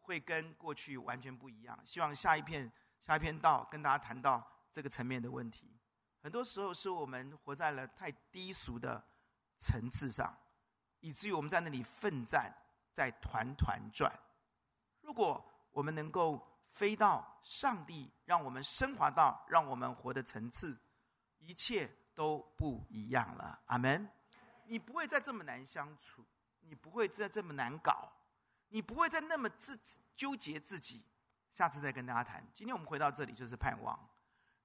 [0.00, 1.78] 会跟过去完全不一样。
[1.86, 2.70] 希望下一篇
[3.02, 4.46] 下一篇道跟大家谈到。
[4.68, 5.74] 这个层面的问题，
[6.20, 9.02] 很多时候是我们活在了太低俗的
[9.56, 10.36] 层次上，
[11.00, 12.54] 以至于我们在那里奋战，
[12.92, 14.12] 在团团转。
[15.00, 20.78] 如果我们能够飞到上帝让我们升华到让我们活的层次，
[21.38, 23.60] 一切都不一样了。
[23.66, 24.08] 阿门。
[24.64, 26.24] 你不会再这么难相处，
[26.62, 28.10] 你不会再这么难搞，
[28.70, 29.78] 你不会再那么自
[30.16, 31.04] 纠结自己。
[31.52, 32.44] 下次再跟大家谈。
[32.52, 33.96] 今天我们回到这里，就是盼望。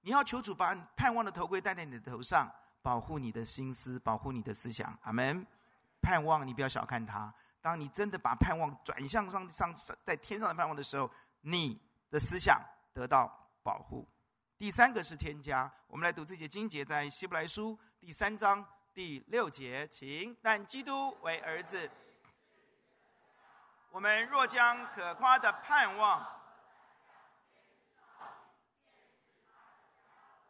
[0.02, 4.98] 你要求主把盼望的头盔戴在你的头上，保护你的心思，保护你的思想。
[5.04, 5.46] 阿门。
[6.02, 7.32] 盼望你不要小看它。
[7.62, 9.72] 当你真的把盼望转向上上
[10.04, 11.08] 在天上的盼望的时候，
[11.42, 12.60] 你的思想
[12.92, 14.08] 得到保护。
[14.62, 15.68] 第三个是添加。
[15.88, 20.38] 我们来读这节经节，在希伯来书第三章第六节，请。
[20.40, 21.90] 但基督为儿子，
[23.90, 26.24] 我们若将可夸的盼望。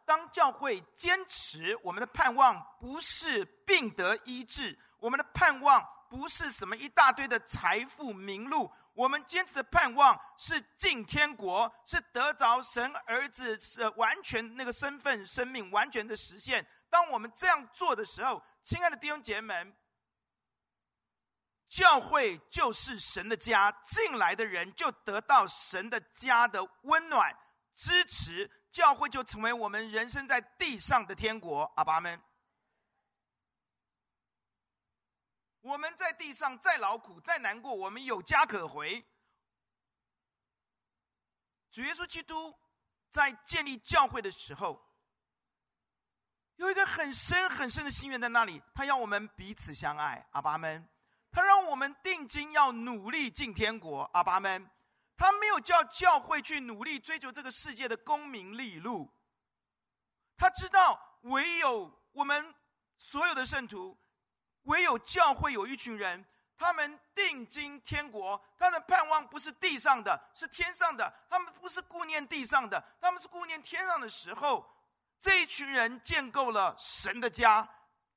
[0.04, 16.66] 当教会坚持我们的盼望不是病得医治，我们的盼望不是什么一大堆的财富名禄，我们坚持的盼望是进天国，是得着神儿子是完全那个身份、生命完全的实现。
[16.90, 19.76] 当我们这样做的时候，亲爱的弟兄姐妹们，
[21.68, 27.34] 教会就是神的家，进来的人就得到神的家的温暖
[27.74, 28.50] 支持。
[28.70, 32.18] 教会就成为我们人生在地上的天国，阿爸们。
[35.62, 39.04] 我们在地上再劳苦再难过，我们有家可回。
[41.70, 42.54] 主耶稣基督
[43.08, 44.84] 在建立教会的时候，
[46.56, 50.86] 有一个很深很深的心愿在那里，他要我们彼此相爱，阿爸们。
[51.30, 54.68] 他让我们定睛要努力进天国，阿爸们。
[55.16, 59.08] 他没有叫教会去努力追求这个世界的功名利禄，
[60.36, 62.52] 他知道唯有我们
[62.98, 63.96] 所有的圣徒，
[64.64, 66.24] 唯有教会有一群人，
[66.56, 71.12] 他们定睛天国，他的盼望不是地上的，是天上的。
[71.28, 74.68] 他们不是顾念地上的，他们是顾念天上的时候，
[75.18, 77.68] 这一群人建构了神的家，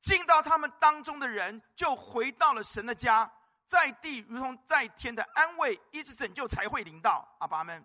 [0.02, 3.32] 进到他们当中的人就回到了神的家。
[3.68, 7.28] 在地如同在天的安慰，一直拯救才会临到。
[7.40, 7.84] 阿爸们，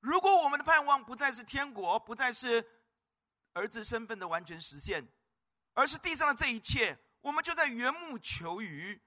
[0.00, 2.62] 如果我们的盼望不再是天国，不再是
[3.54, 5.08] 儿子身份的完全实现，
[5.72, 9.02] 而是地上的这一切，我们就在缘木求鱼。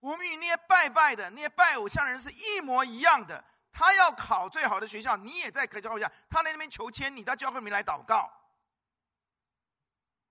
[0.00, 3.44] 我们与那些拜拜的、那些拜偶像的人是一模一样的。
[3.70, 8.30] 他要考最好的学校，你也在可教会下，他在那边求签，你到教会里面来祷告。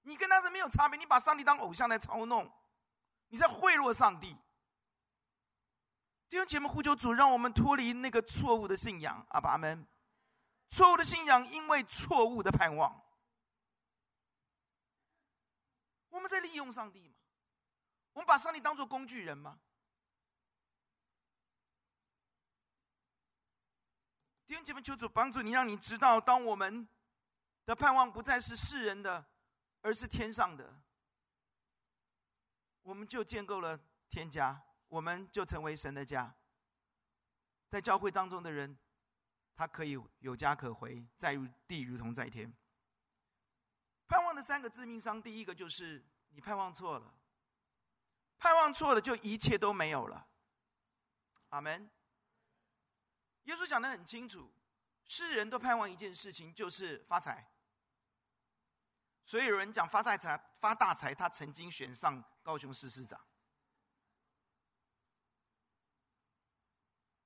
[0.02, 2.52] 你跟他是没有差别，你把上帝当偶像来操弄。
[3.30, 4.38] 你在贿赂上帝，
[6.28, 9.88] 弟兄姐妹，呼求主，让我们脱离那个错误的信仰，阿爸们。
[10.70, 13.02] 错误的信仰，因为错误的盼望，
[16.12, 17.16] 我们在利用上帝吗？
[18.14, 19.60] 我们把上帝当作工具人吗？
[24.46, 26.88] 弟兄姐妹，求主帮助你，让你知道，当我们
[27.66, 29.26] 的盼望不再是世人的，
[29.82, 30.82] 而是天上的。
[32.82, 36.36] 我们就建构了天家，我们就成为神的家。
[37.70, 38.78] 在教会当中的人，
[39.56, 42.54] 他可以有家可回，在地如同在天。
[44.42, 47.14] 三个致命伤，第一个就是你盼望错了，
[48.38, 50.28] 盼望错了就一切都没有了。
[51.50, 51.90] 阿门。
[53.44, 54.52] 耶稣讲得很清楚，
[55.06, 57.52] 世人都盼望一件事情，就是发财。
[59.24, 63.20] 所以有人讲发大财，发大财，他曾经选上高雄市市长。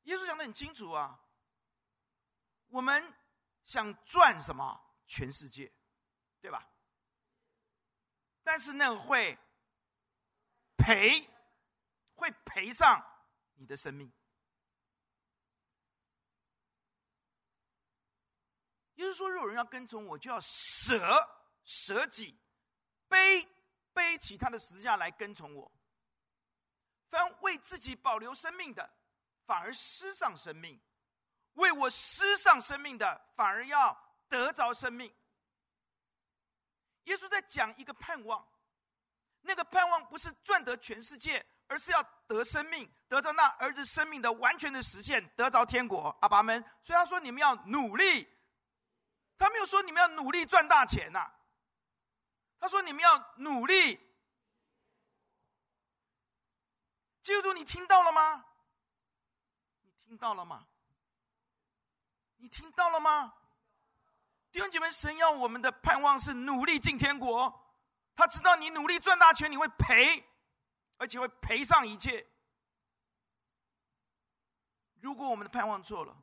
[0.04, 1.20] 耶稣讲得很清楚啊，
[2.68, 3.14] 我们
[3.64, 4.82] 想赚什么？
[5.08, 5.72] 全世界，
[6.40, 6.68] 对吧？
[8.46, 9.36] 但是那个会
[10.78, 11.28] 赔，
[12.14, 13.04] 会赔上
[13.56, 14.14] 你的生命。
[18.94, 20.96] 也就是说，如果人要跟从我，就要舍
[21.66, 22.40] 舍己，
[23.08, 23.46] 背
[23.94, 25.72] 背起他的十字架来跟从我。
[27.10, 28.88] 凡为自己保留生命的，
[29.48, 30.80] 反而失丧生命；
[31.54, 33.98] 为我失丧生命的，反而要
[34.30, 35.12] 得着生命。
[37.06, 38.46] 耶稣在讲一个盼望，
[39.42, 46.16] 那个盼望不是赚得全世界，而是要得生命，得到那儿子生命的完全的实现，得着天国。
[46.22, 48.28] 阿爸们，所以他说你们要努力，
[49.38, 51.32] 他没有说你们要努力赚大钱呐、
[52.60, 54.00] 他说你们要努力。
[57.22, 58.46] 基督徒，你听到了吗？
[59.82, 60.68] 你听到了吗？
[62.38, 63.34] 你听到了吗？
[64.56, 67.54] 弟兄姐妹，神要我们的盼望是努力进天国。
[68.16, 70.26] 他知道你努力赚大钱，你会赔，
[70.96, 72.26] 而且会赔上一切。
[75.02, 76.18] 如果我们的盼望错了，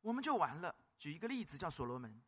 [0.00, 0.72] 我们就完了。
[0.96, 2.22] 举一个例子，叫所罗门。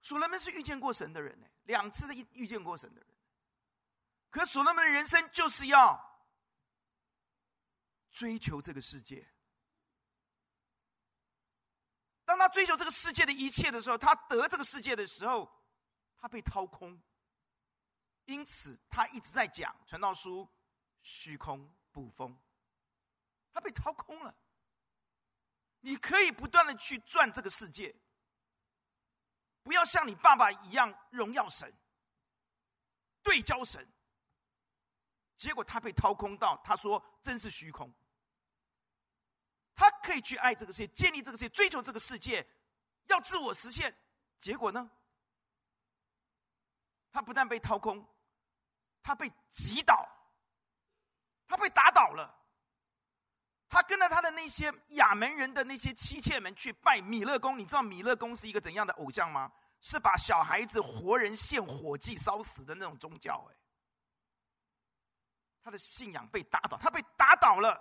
[0.00, 3.08] 所罗门是遇见过神的人呢，两次的遇遇见过神的人。
[4.28, 5.96] 可所罗门的人生就是要
[8.10, 9.24] 追求这个世界。
[12.36, 15.50] 当他追求这个世界的一切的时候，他得这个世界的时候，
[16.18, 17.00] 他被掏空。
[18.26, 20.46] 因此，他一直在讲传道书，
[21.00, 22.38] 虚空捕风。
[23.54, 24.36] 他被掏空了。
[25.80, 27.96] 你可以不断的去赚这个世界，
[29.62, 31.72] 不要像你爸爸一样荣耀神、
[33.22, 33.90] 对焦神。
[35.36, 37.90] 结果他被掏空到，他说：“真是虚空。”
[39.76, 42.44] 他可以去爱这个世界，建立这个世界，追求这个世界，
[43.04, 43.94] 要自我实现。
[44.38, 44.90] 结果呢？
[47.12, 48.04] 他不但被掏空，
[49.02, 50.08] 他被挤倒，
[51.46, 52.34] 他被打倒了。
[53.68, 57.58] 他跟着他的那些亚门人的那些妻妾们去拜米勒公。
[57.58, 59.52] 你知道米勒公是一个怎样的偶像吗？
[59.80, 63.46] 是把小孩子活人献火祭烧死的那种宗教。
[63.50, 63.56] 哎，
[65.62, 67.78] 他的信仰被打倒，他被打倒了。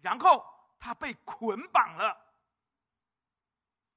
[0.00, 0.44] 然后
[0.78, 2.16] 他被捆绑了，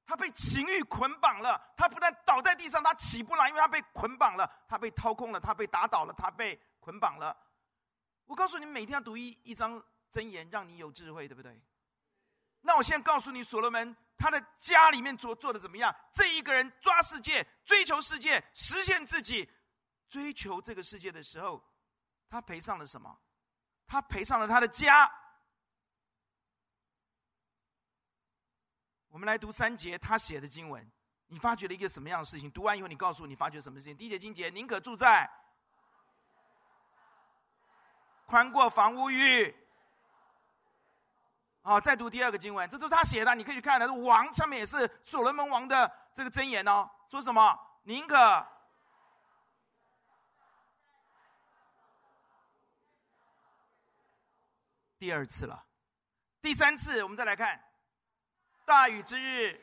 [0.05, 1.59] 他被情欲捆绑了。
[1.77, 4.49] 他不但倒在地上，他起不来，因为他被捆绑了。
[4.67, 7.35] 他被掏空了，他被打倒了，他被捆绑了。
[8.25, 11.61] 我告诉你，每天要读一一章箴言，让你有智慧，对不对？
[12.61, 15.93] 那我现在告诉你，所罗门他的家里面做做的怎么样？
[16.13, 19.49] 这一个人抓世界，追求世界，实现自己，
[20.07, 21.61] 追求这个世界的时候，
[22.29, 23.17] 他赔上了什么？
[23.85, 25.09] 他赔上了他的家。
[29.13, 30.91] 我们来读三节他写的经文，
[31.27, 32.49] 你发觉了一个什么样的事情？
[32.49, 33.95] 读完以后，你告诉我你发觉什么事情？
[33.95, 35.29] 第一节经节，宁可住在
[38.25, 39.55] 宽过房屋与……
[41.61, 43.93] 好，再读第二个经文，这都是他写的，你可以去看的。
[43.93, 47.55] 王上面也是所罗门王的这个箴言哦，说什么？
[47.83, 48.47] 宁可
[54.97, 55.63] 第二次了，
[56.41, 57.62] 第三次，我们再来看。
[58.65, 59.59] 大雨之日，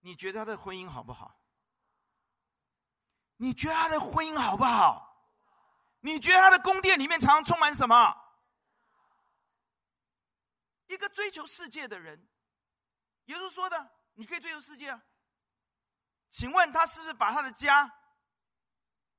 [0.00, 1.40] 你觉得他的婚姻好不好？
[3.36, 5.06] 你觉得他的婚姻好不好？
[6.00, 8.16] 你觉得他的宫殿里面常常充满什么？
[10.86, 12.28] 一个追求世界的人，
[13.26, 15.02] 耶稣说的，你可以追求世界啊。
[16.30, 17.92] 请问他是不是把他的家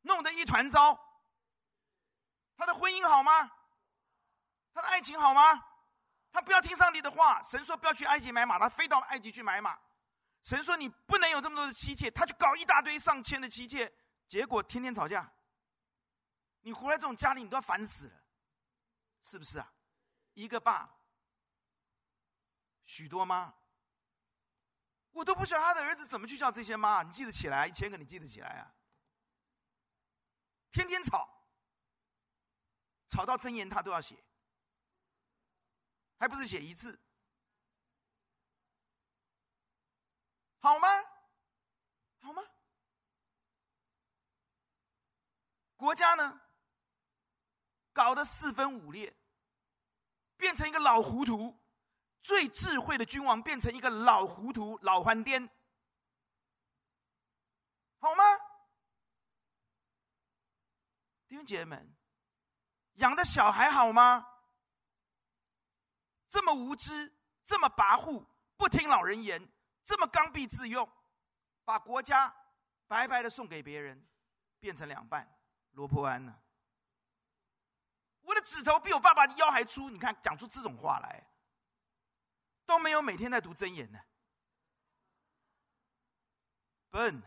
[0.01, 0.99] 弄得一团糟？
[2.57, 3.49] 他的婚姻好吗？
[4.73, 5.65] 他的爱情好吗？
[6.31, 7.41] 他不要听上帝的话。
[7.43, 9.77] 神说不要去埃及买马，他飞到埃及去买马。
[10.43, 13.91] 神说你不能有这么多的妻妾，他去搞一大堆上千的妻妾，
[14.27, 15.29] 结果天天吵架。
[16.61, 18.13] 你活在这种家里，你都要烦死了，
[19.21, 19.73] 是不是啊？
[20.33, 20.89] 一个爸，
[22.83, 23.53] 许多妈，
[25.11, 27.03] 我都不晓得他的儿子怎么去叫这些妈。
[27.03, 27.67] 你记得起来？
[27.67, 28.71] 一千个你记得起来啊？
[30.71, 31.27] 天天吵，
[33.09, 34.23] 吵到箴言他都要写。
[36.21, 36.99] 还不是写一次，
[40.59, 40.87] 好吗？
[42.19, 42.43] 好吗？
[45.75, 46.39] 国家呢？
[47.91, 49.11] 搞得四分五裂，
[50.37, 51.59] 变成一个老糊涂。
[52.21, 55.49] 最智慧的君王变成一个老糊涂、老番颠，
[57.97, 58.23] 好吗？
[61.27, 61.95] 弟兄姐妹们，
[62.97, 64.30] 养的小孩好吗？
[66.31, 67.13] 这么无知，
[67.43, 68.25] 这么跋扈，
[68.55, 69.51] 不听老人言，
[69.83, 70.89] 这么刚愎自用，
[71.65, 72.33] 把国家
[72.87, 74.07] 白白的送给别人，
[74.57, 75.29] 变成两半，
[75.71, 76.41] 罗波安呢？
[78.21, 81.29] 我的指头比我爸爸的腰还粗，你看讲出这种话来，
[82.65, 83.99] 都没有每天在读真言呢？
[86.89, 87.21] 笨，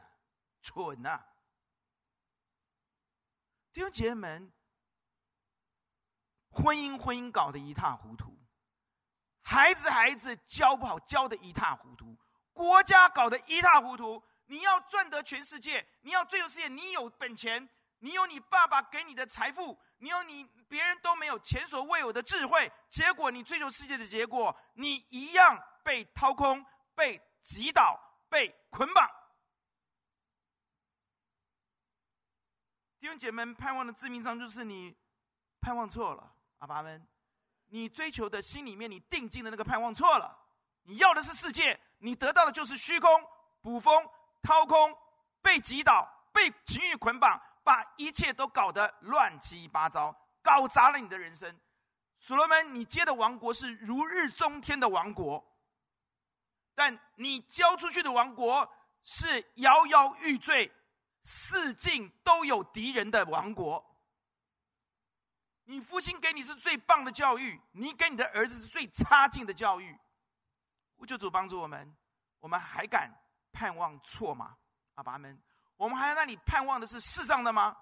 [0.63, 1.29] 蠢呐、啊！
[3.71, 4.53] 弟兄姐妹们，
[6.49, 8.34] 婚姻婚姻搞得一塌糊涂，
[9.45, 12.17] 孩子孩子教不好，教的一塌糊涂，
[12.53, 14.21] 国家搞得一塌糊涂。
[14.47, 17.67] 你要赚得全世界，你要追求世界，你有本钱，
[18.01, 26.65] 你有你爸爸给你的财富，你有你别人都没有前所未有的智慧，结果你追求世界的结果，你一样被掏空、
[26.95, 29.09] 被挤倒、被捆绑。
[32.99, 34.95] 弟兄姐妹们，盼望的致命伤就是你
[35.61, 37.07] 盼望错了，阿爸们，
[37.75, 40.33] 你追求的心里面你定睛的那个盼望错了，
[40.85, 43.11] 你要的是世界，你得到的就是虚空、
[43.61, 44.09] 捕风。
[44.43, 44.97] 掏空，
[45.43, 51.59] 被击倒，被情欲捆绑，把一切都搞得乱七八糟，搞砸了你的人生。
[52.21, 55.45] 所罗门，你接的王国是如日中天的王国，
[56.77, 58.71] 但你交出去的王国
[59.03, 60.71] 是摇摇欲坠、
[61.25, 63.85] 四境都有敌人的王国。
[65.65, 69.99] 你父亲给你是最棒的教育，你给你的儿子是最差劲的教育。
[71.07, 71.95] 求主帮助我们，
[72.41, 73.13] 我们还敢
[73.53, 74.57] 盼望错吗？
[74.95, 75.39] 阿爸们，
[75.77, 77.77] 我们还在那里盼望的是世上的吗？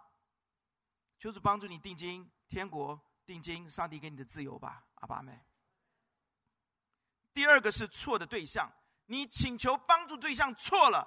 [1.18, 5.40] 求主帮助你定睛天国，定睛上帝给你的自由吧，阿爸们。
[7.32, 8.68] 第二个是错的对象，
[9.06, 11.06] 你请求帮助对象错了，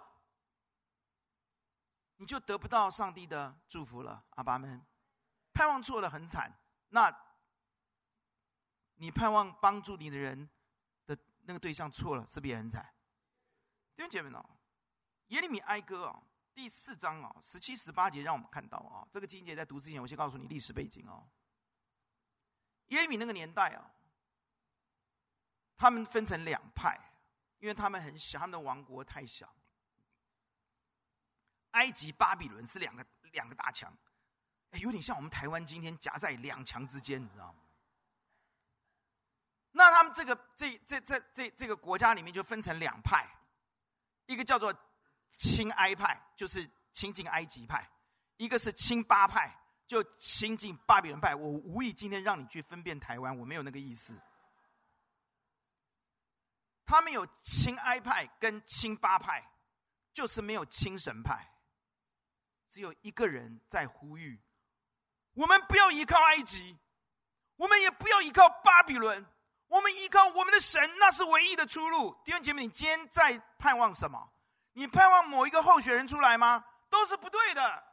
[2.15, 4.85] 你就得不到上帝的祝福了，阿爸们。
[5.53, 6.57] 盼望错了很惨，
[6.95, 7.13] 那，
[8.93, 10.49] 你盼望帮助你的人
[11.05, 12.81] 的那个对象错了，是不是也很惨？
[13.97, 14.41] 弟兄姐妹们。
[15.27, 16.23] 耶利米哀歌啊，
[16.53, 21.27] 第四章啊，十七、十八节，让我们看到啊，这个经节在读之前，我先告诉你历史背景哦。
[22.87, 23.91] 耶利米那个年代啊，
[25.75, 26.97] 他们分成两派，
[27.59, 29.53] 因为他们很小，他们的王国太小。
[31.71, 33.93] 埃及、巴比伦是两个两个大强，
[34.77, 37.59] 有点像我们台湾今天夹在两强之间，你知道吗？
[39.71, 43.27] 那他们这个这这这这这个国家里面就分成两派，
[44.25, 44.73] 一个叫做。
[45.37, 47.85] 亲埃派就是亲近埃及派，
[48.37, 49.53] 一个是亲巴派，
[49.85, 51.35] 就亲近巴比伦派。
[51.35, 54.17] 我无意今天让你去分辨台湾，我没有那个意思。
[56.85, 59.45] 他们有亲埃派跟亲巴派，
[60.13, 61.45] 就是没有亲神派。
[62.69, 64.41] 只有一个人在呼吁：
[65.35, 66.77] 我们不要依靠埃及，
[67.55, 69.25] 我们也不要依靠巴比伦，
[69.67, 72.19] 我们依靠我们的神，那是唯一的出路。
[72.25, 74.31] 弟兄姐妹，你今天在盼望什么？
[74.73, 76.65] 你盼望某一个候选人出来吗？
[76.89, 77.83] 都是不对的。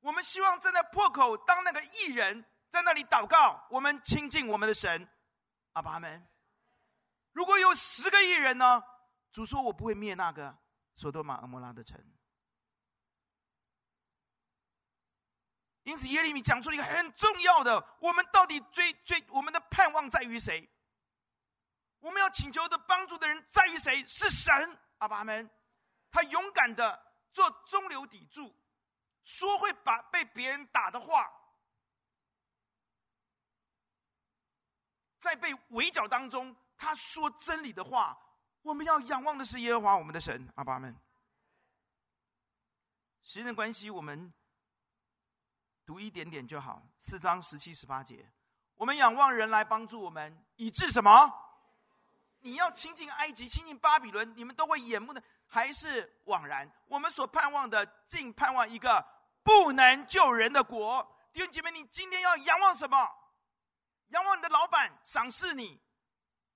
[0.00, 5.08] 我们希望站在破口当那个义人，在那里祷告，我们亲近我们的神。
[5.74, 6.26] 阿爸们，
[7.32, 8.82] 如果有十个义人呢？
[9.30, 10.54] 主说我不会灭那个
[10.94, 11.98] 所多玛、蛾摩拉的城。
[15.84, 20.68] 因此，耶利米讲出了一个很重要的：我们到底追追我们的盼望在于谁？
[21.98, 24.04] 我们要请求的帮助的人在于谁？
[24.06, 24.78] 是神。
[24.98, 25.50] 阿爸们。
[26.10, 27.02] 他勇敢的
[27.32, 28.54] 做中流砥柱，
[29.24, 31.26] 说会把被别人打的话，
[35.18, 38.18] 在被围剿当中，他说真理的话。
[38.60, 40.94] 我们要仰望的是耶和华我们的神，阿爸们。
[43.22, 44.32] 时间关系，我们
[45.84, 46.82] 读一点点就好。
[46.98, 48.30] 四章十七、十八节，
[48.74, 51.32] 我们仰望人来帮助我们，以致什么？
[52.40, 55.22] 你要亲近埃及，亲近巴比伦，你们都会眼目的。
[55.46, 56.66] 还是枉然。
[56.86, 59.06] 我们所盼望的，竟盼望一个
[59.42, 61.06] 不能救人的国。
[61.30, 62.96] 弟兄姐妹，你今天要仰望什么？
[64.08, 65.78] 仰望你的老板赏识你，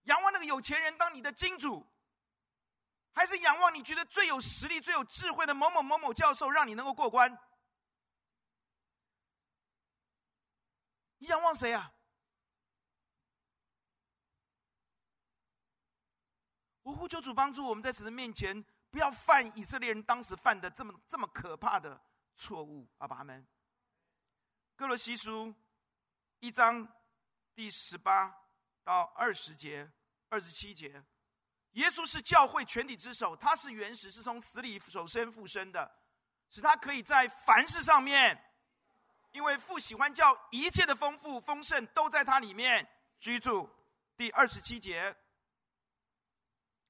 [0.04, 1.86] 仰望那个有钱人当你的金主，
[3.12, 7.38] 还是仰望你觉得最有实力、最有智慧的某某某某教授，让你能够过关？
[11.18, 11.92] 你仰望谁啊？
[16.82, 18.64] 我呼求主帮助我们在神的面前。
[18.88, 22.00] 不要犯以色列人当时犯的这么这么可怕的
[22.34, 23.46] 错误，阿爸们。
[24.74, 25.54] 歌罗西书
[26.38, 26.86] 一章
[27.54, 28.34] 第十八
[28.84, 29.90] 到二十节、
[30.30, 31.04] 二十七节，
[31.72, 35.98] 耶稣是教会全体之首，他是原始，是从死里首先复生的，
[36.48, 38.45] 使他可以在凡事上面，
[39.36, 42.88] 因为父喜欢叫一切的丰富丰盛都在他里面
[43.20, 43.70] 居住。
[44.16, 45.14] 第二十七节，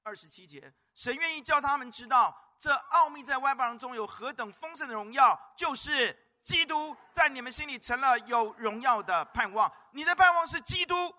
[0.01, 0.73] 二十七节。
[0.95, 9.69] 神愿意叫他们知道，这奥秘在外邦中有何等丰盛的荣耀，就是基督在你们心里成了有荣耀的盼望。
[9.91, 11.13] 你的盼望是基督，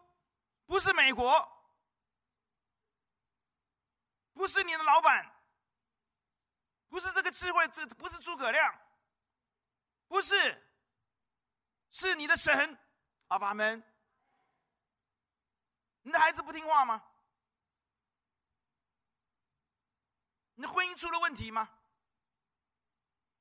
[0.65, 1.47] 不是美国，
[4.33, 5.31] 不是你的老板，
[6.89, 8.75] 不是这个智慧，这不是诸葛亮，
[10.07, 10.65] 不是，
[11.91, 12.79] 是你的神，
[13.29, 13.83] 阿爸们。
[16.03, 17.03] 你的孩子不听话吗？
[20.55, 21.69] 你的婚姻出了问题吗？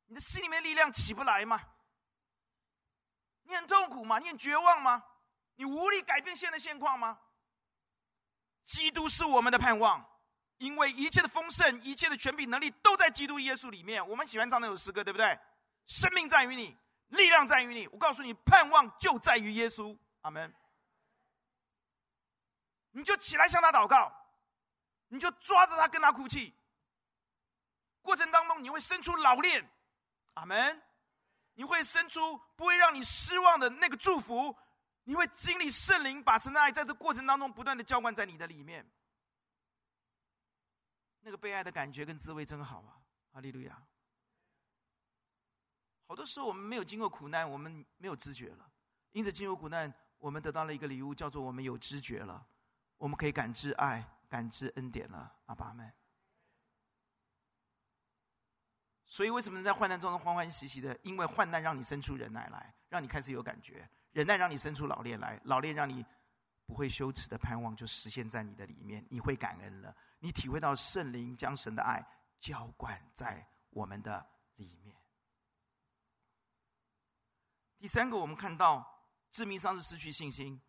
[0.05, 1.61] 你的心里面力量起不来吗？
[3.43, 4.19] 你很痛苦吗？
[4.19, 5.03] 你很绝望吗？
[5.55, 7.19] 你无力改变现在现况吗？
[8.65, 10.05] 基督是我们的盼望，
[10.57, 14.05] 因为一切的丰盛、一切的权柄、能力都在基督耶稣里面。
[14.07, 15.39] 我们喜欢唱那首诗歌，对不对？
[15.85, 16.77] 生命在于你，
[17.09, 17.87] 力量在于你。
[17.87, 19.97] 我告诉你，盼望就在于耶稣。
[20.21, 20.53] 阿门。
[22.91, 24.11] 你就起来向他祷告，
[25.07, 26.53] 你就抓着他跟他哭泣。
[28.01, 29.69] 过程当中，你会生出老练。
[30.33, 30.81] 阿门。
[31.53, 34.55] 你会生出不会让你失望的那个祝福。
[35.05, 38.85] 你会经历圣灵把神的爱在这过程当中不断的浇灌在你的里面，
[41.21, 42.99] 那个被爱的感觉跟滋味真好啊！
[43.31, 43.81] 哈利路亚。
[46.07, 48.65] 好多时候我们没有经过苦难，我们没有知觉了；
[49.11, 52.47] 因此经过苦难，我们得到了一个礼物，叫做我们有知觉了，
[52.97, 55.35] 我们可以感知爱、感知恩典了。
[55.45, 55.93] 阿爸们。
[59.05, 60.97] 所以为什么能在患难中欢欢喜喜的？
[61.03, 63.89] 因为患难让你生出忍耐来，让你开始有感觉。
[64.11, 66.05] 忍耐让你生出老练来，老练让你
[66.65, 69.05] 不会羞耻的盼望就实现在你的里面。
[69.09, 72.05] 你会感恩了，你体会到圣灵将神的爱
[72.39, 74.96] 浇灌在我们的里面。
[77.80, 80.59] 第三个，我们看到致命伤是失去信心。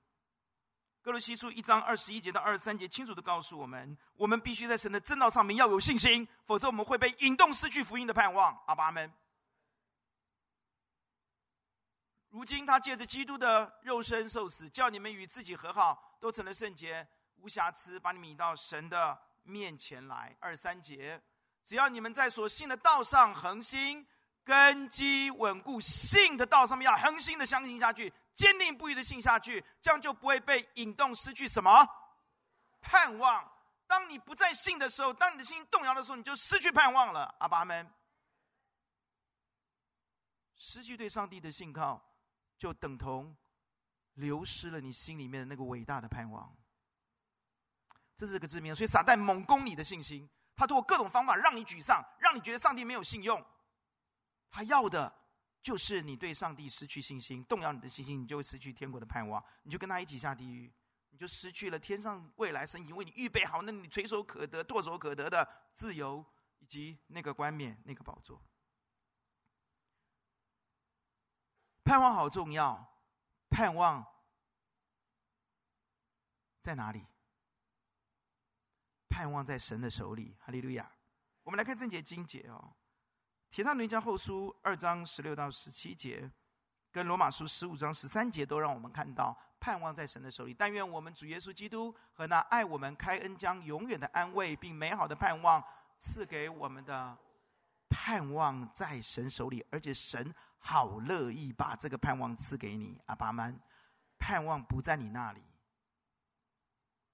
[1.00, 8.54] 歌罗西书一章二十一节到二十三节清楚的告诉我们：我们必须在神的正道上面要有信心，否则我们会被引动，失去福音的盼望。
[8.66, 9.10] 阿爸们。
[12.28, 20.36] 如今他借着基督的肉身受死，叫你们与自己和好，都成了圣洁，无瑕疵，把你们引到神的面前来。
[20.40, 21.18] 二三节，
[21.64, 24.06] 只要你们在所信的道上恒心，
[24.48, 31.86] 根基稳固，信的道上面要恒心的相信下去，坚定不移的信下去，这样就不会被引动，失去什么
[32.80, 33.46] 盼望。
[33.86, 37.34] 当你不再信的时候，当你的心动摇的时候，你就失去盼望了。
[37.40, 37.86] 阿爸们，
[40.56, 42.02] 失去对上帝的信靠。
[42.56, 43.36] 就等同
[44.14, 46.56] 流失了你心里面的那个伟大的盼望，
[48.16, 48.74] 这是个致命。
[48.74, 53.44] 所以撒旦猛攻你的信心，他通过各种方法让你沮丧，让你觉得上帝没有信用。
[54.50, 55.12] 他要的
[55.60, 60.72] 就是你对上帝失去信心，动摇你的信心，你就会失去天国的盼望，你就跟他一起下地狱，
[61.10, 66.24] 你就失去了天上未来神已经为你预备好那你垂手可得、唾手可得的自由，
[66.60, 68.42] 以及那个冠冕、那个宝座。
[71.84, 73.00] 盼望好重要，
[73.48, 74.06] 盼望
[76.60, 77.06] 在哪里？
[79.08, 80.36] 盼望在神的手里。
[80.38, 80.90] 哈利路亚！
[81.42, 82.72] 我们来看这节经节哦，
[83.50, 86.30] 《提摩太后书》二章十六到十七节，
[86.92, 90.54] 跟《罗马书》十五章十三节，都让我们看到盼望在神的手里。
[90.54, 95.62] 但愿我们主耶稣基督和那爱我们、开恩将永远的安慰并美好的盼望
[95.98, 97.16] 赐给我们的
[97.88, 100.34] 盼望在神手里，而且神。
[100.60, 103.58] 好乐意把这个盼望赐给你，阿爸们。
[104.18, 105.40] 盼望不在你那里，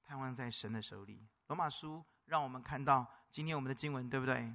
[0.03, 1.29] 盼望在神的手里。
[1.49, 4.51] 罗马书让我们看到今天我们的经文，对不对？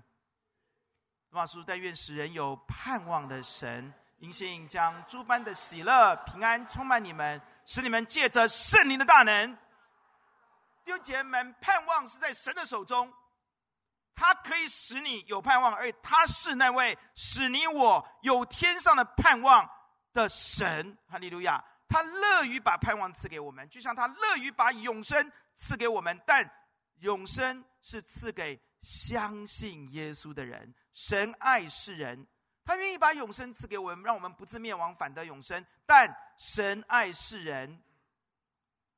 [1.31, 9.55] 罗马书但愿使人有盼望的神，因信将诸般的喜乐、平安充满你们，使你们借着圣灵的大能，
[10.83, 13.13] 弟兄姐妹们，盼望是在神的手中。
[14.15, 19.69] 他可以使你有盼望，而他是那位使你我有天上的盼望
[20.11, 20.97] 的神。
[21.07, 21.63] 哈利路亚！
[21.87, 26.19] 他乐于把盼望赐给我们，就像他乐于把永生赐给我们。
[26.25, 26.49] 但
[27.01, 30.73] 永生是赐给相信耶稣的人。
[30.93, 32.27] 神爱世人，
[32.65, 35.65] 他愿意把永生赐给我们，让我们不自灭亡，反得永生。
[35.85, 37.81] 但神爱世人，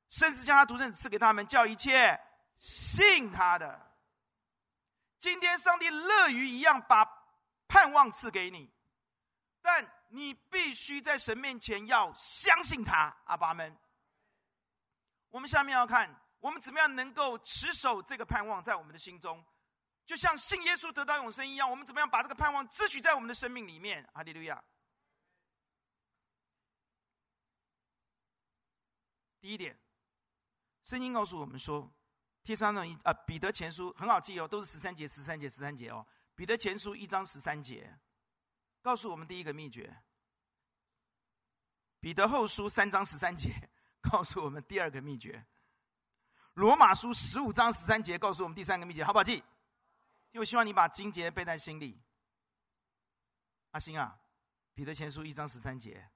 [0.08, 2.18] 甚至将他独生子赐给他们，叫一切
[2.58, 3.80] 信他的。
[5.18, 7.06] 今天上帝乐于一样把
[7.68, 8.70] 盼望赐给你，
[9.60, 13.16] 但你必须在神面前要相信他。
[13.24, 13.74] 阿爸们，
[15.30, 19.42] 我们下面要看我们怎么样能够持守这个盼望在我们的心中，
[20.04, 24.06] 就像信耶稣得到永生一样，我们怎么样把这个盼望支取在我们的生命里面？
[24.12, 24.62] 哈利路亚。
[29.40, 29.78] 第一点，
[30.84, 31.92] 圣经告诉我们说。
[32.44, 36.04] 第三种一啊，彼得前书很好记哦，都是十三节、十三节、十三节哦。
[36.34, 37.96] 彼得前书一章十三节，
[38.80, 39.96] 告诉我们第一个秘诀。
[42.00, 45.46] 彼得后书三章十三节，告诉我们第二个秘诀。
[46.54, 49.40] 罗马书十五章十三节，告诉我们第三个秘诀，好不好记？
[50.38, 52.00] 我希望你把经节背在心里。
[53.72, 54.18] 阿星啊，
[54.74, 56.10] 彼得前书一章十三节，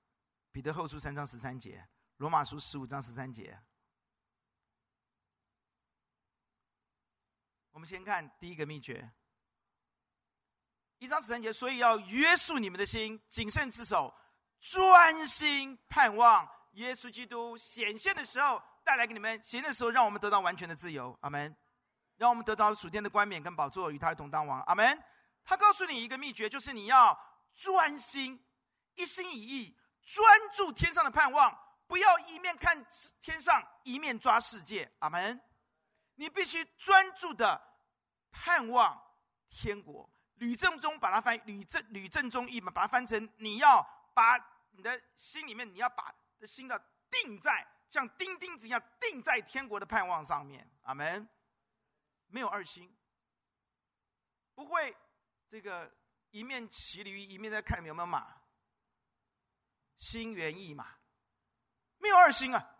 [0.50, 1.86] 彼得后书三章十三节，
[2.16, 3.58] 罗马书十五章十三节。
[7.72, 9.10] 我们先看第一个秘诀，
[10.98, 14.14] 一章十三节，所以要约束你们的心，谨慎自守，
[14.60, 19.38] 专心盼望耶稣基督显现的时候带来给你们。
[19.42, 21.16] 显现的时候，让我们得到完全的自由。
[21.20, 21.54] 阿门。
[22.16, 24.60] 让我们得到属天的冠冕跟宝座，与他一同当王。
[24.62, 25.02] 阿门。
[25.44, 27.18] 他告诉你一个秘诀，就是你要。
[27.58, 28.38] 专心，
[28.96, 32.84] 一心一意，专注天上的盼望，不要一面看
[33.18, 34.86] 天上，一面抓世界。
[34.98, 35.40] 阿门。
[36.16, 37.58] 你必须专注的
[38.30, 39.02] 盼望
[39.48, 40.06] 天国。
[40.34, 43.80] 吕正中把它翻，吕正吕正中译嘛，把它翻成你要
[44.12, 44.36] 把
[44.72, 46.78] 你的心里面，你要把的心的
[47.10, 50.70] 定在像钉钉子一样钉在天国的盼望上面。
[50.82, 51.26] 阿门。
[52.28, 52.96] 没有二心，
[54.54, 54.96] 不会
[55.48, 55.94] 这个。
[56.32, 58.42] 一面骑驴，一面在看有没有马。
[59.96, 60.98] 心猿意马，
[61.96, 62.76] 没有二心啊！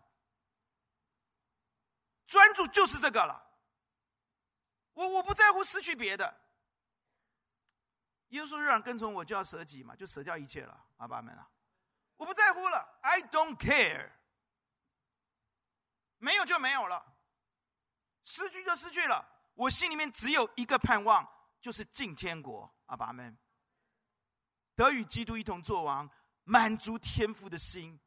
[2.27, 3.57] 专注就是这个了。
[4.93, 6.39] 我我不在乎失去别的。
[8.27, 10.85] 耶稣说让跟从我就要舍己嘛，就舍掉一切了。
[10.97, 11.49] 阿爸们啊，
[12.17, 14.11] 我不在乎了，I don't care。
[16.17, 17.17] 没有就没有了，
[18.23, 19.36] 失去就失去了。
[19.57, 21.27] 我心里面只有一个盼望，
[21.59, 22.71] 就是进天国。
[22.85, 23.37] 阿爸们。
[24.75, 26.07] 得与基督一同作王，
[26.43, 27.99] 满足天父的心，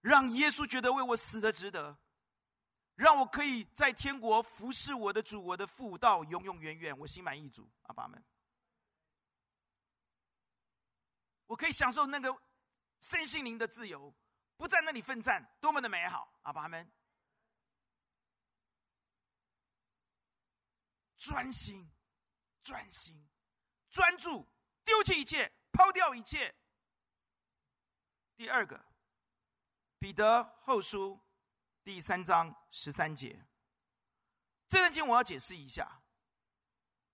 [0.00, 1.98] 让耶稣觉得为我死的值得，
[2.94, 7.70] 让我可以在天国服侍我的主，我的父到永永远远，我心满意足。
[7.82, 8.24] 阿爸们，
[11.44, 12.34] 我可以享受那个
[13.00, 14.14] 身心灵的自由，
[14.56, 16.26] 不在那里奋战，多么的美好！
[16.44, 16.90] 阿爸们，
[21.24, 21.90] 专心，
[22.62, 23.26] 专心，
[23.88, 24.46] 专注。
[24.84, 26.54] 丢弃一切，抛掉一切。
[28.36, 28.84] 第二个，
[29.98, 31.18] 彼得后书
[31.82, 33.42] 第三章十三节，
[34.68, 36.02] 这段经我要解释一下。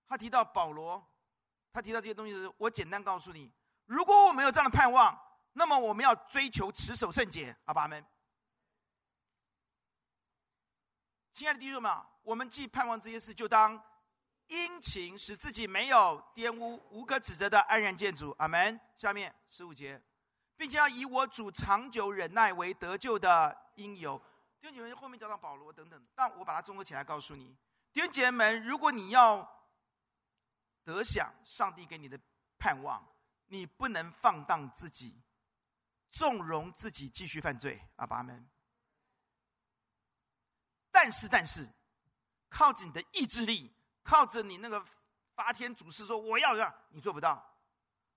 [0.05, 1.09] 他提到保罗，
[1.71, 3.49] 他提到这些东西时，我简单告诉你：
[3.85, 5.17] 如果我没有这样的盼望，
[5.53, 7.55] 那么我们要追求持守圣洁。
[7.63, 8.05] 阿爸们，
[11.31, 13.81] 亲爱的弟兄们，我们既盼望这些事，就当。
[14.51, 18.35] 殷勤使自己没有玷污、无可指责的安然见主。
[18.37, 18.77] 阿门。
[18.97, 19.99] 下面十五节，
[20.57, 24.21] 并且要以我主长久忍耐为得救的因由。
[24.59, 27.55] 弟兄姐妹，后面讲到保罗等等，但我把它综合起来告诉你，
[27.93, 29.49] 弟兄姐妹们，如果你要
[30.83, 32.19] 得享上帝给你的
[32.59, 33.01] 盼望，
[33.47, 35.23] 你不能放荡自己，
[36.11, 37.81] 纵容自己继续犯罪。
[37.95, 38.45] 阿爸们。
[40.91, 41.69] 但是，但是，
[42.49, 43.73] 靠着你的意志力。
[44.03, 44.83] 靠着你那个
[45.35, 47.43] 发天主誓说我要让你做不到，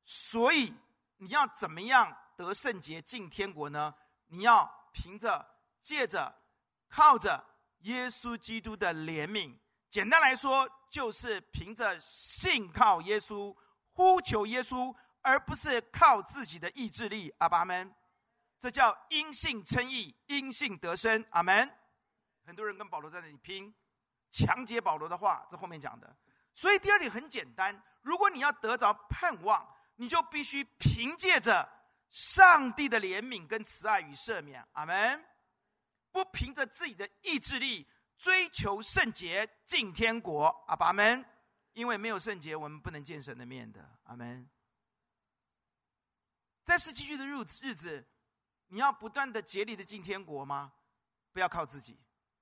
[0.04, 0.74] 所以
[1.18, 3.94] 你要怎么样得圣洁进天国呢？
[4.26, 5.46] 你要凭着
[5.80, 6.34] 借着
[6.88, 7.44] 靠着
[7.80, 9.56] 耶稣基督的怜悯，
[9.88, 13.56] 简单来说就是凭着信靠耶稣，
[13.92, 17.32] 呼求耶稣，而不是靠自己的意志力。
[17.38, 17.94] 阿爸们，
[18.58, 21.24] 这叫因信称义，因信得生。
[21.30, 21.70] 阿门。
[22.46, 23.74] 很多人跟保罗在那里拼。
[24.34, 26.16] 强解保罗的话，这后面讲的。
[26.54, 29.64] 所以第二点很简单：如果你要得着盼望，
[29.94, 31.68] 你就必须凭借着
[32.10, 34.66] 上帝的怜悯跟慈爱与赦免。
[34.72, 35.24] 阿门。
[36.10, 40.46] 不凭着自己的意志力追求圣洁进天国。
[40.66, 41.24] 阿爸们，
[41.72, 43.88] 因为没有圣洁，我们不能见神的面的。
[44.04, 44.48] 阿门。
[46.64, 48.04] 在世寄居的日子日子，
[48.68, 50.72] 你要不断的竭力的进天国吗？
[51.32, 52.00] 不要靠自己，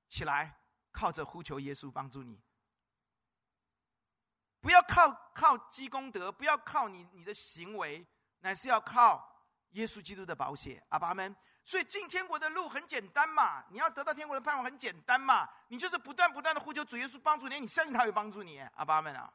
[0.09, 0.62] 起来。
[0.93, 2.39] 靠着呼求耶稣帮助你，
[4.61, 8.07] 不要靠靠积功德，不要靠你你的行为，
[8.41, 10.85] 乃是要靠耶稣基督的宝血。
[10.91, 11.35] 阿爸们，
[11.65, 18.61] 所以进天国的路很简单嘛，你要得到天国的盼望很简单嘛，你就是不断不断的呼求主耶稣帮助你，你相信他会帮助你。
[18.61, 19.33] 阿爸们啊，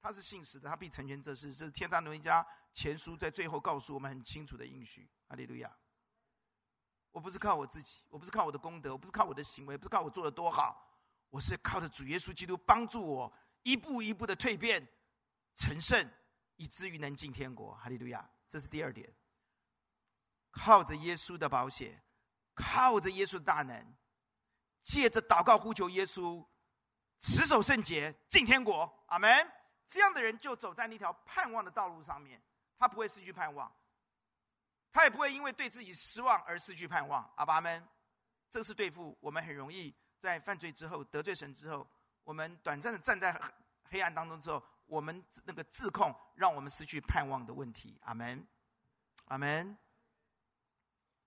[0.00, 1.52] 他是信实的，他必成全这事。
[1.52, 5.10] 这是天上人家前书在最后告诉我们很清楚的应许。
[5.28, 5.76] 阿利路亚。
[7.12, 10.96] 我不是靠我自己，我不是靠我的功德，我不是靠我的行为，不是靠我做的多好，
[11.28, 13.32] 我是靠着主耶稣基督帮助我
[13.62, 14.86] 一步一步的蜕变
[15.56, 16.08] 成圣，
[16.56, 17.74] 以至于能进天国。
[17.74, 18.28] 哈利路亚！
[18.48, 19.12] 这是第二点，
[20.50, 22.02] 靠着耶稣的保险，
[22.54, 23.94] 靠着耶稣的大能，
[24.82, 26.44] 借着祷告呼求耶稣，
[27.18, 29.04] 持守圣洁进天国。
[29.06, 29.52] 阿门！
[29.86, 32.40] 这样的人就走在那条盼望的道路上面，
[32.78, 33.72] 他不会失去盼望。
[34.92, 37.28] 他也不会因为对自己失望而失去盼望。
[37.36, 37.86] 阿爸们，
[38.50, 41.88] 这是对付我们很容易在犯罪之后得罪神之后，
[42.24, 43.40] 我们短暂的站在
[43.84, 47.98] 黑暗当中之后，我们那个自控，让我们失去盼望的问题。
[48.02, 48.46] 阿门，
[49.26, 49.76] 阿门。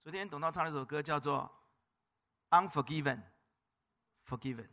[0.01, 1.49] 昨天董道唱了一首歌，叫做
[2.69, 3.21] 《Unforgiven》
[4.27, 4.69] ，Forgiven。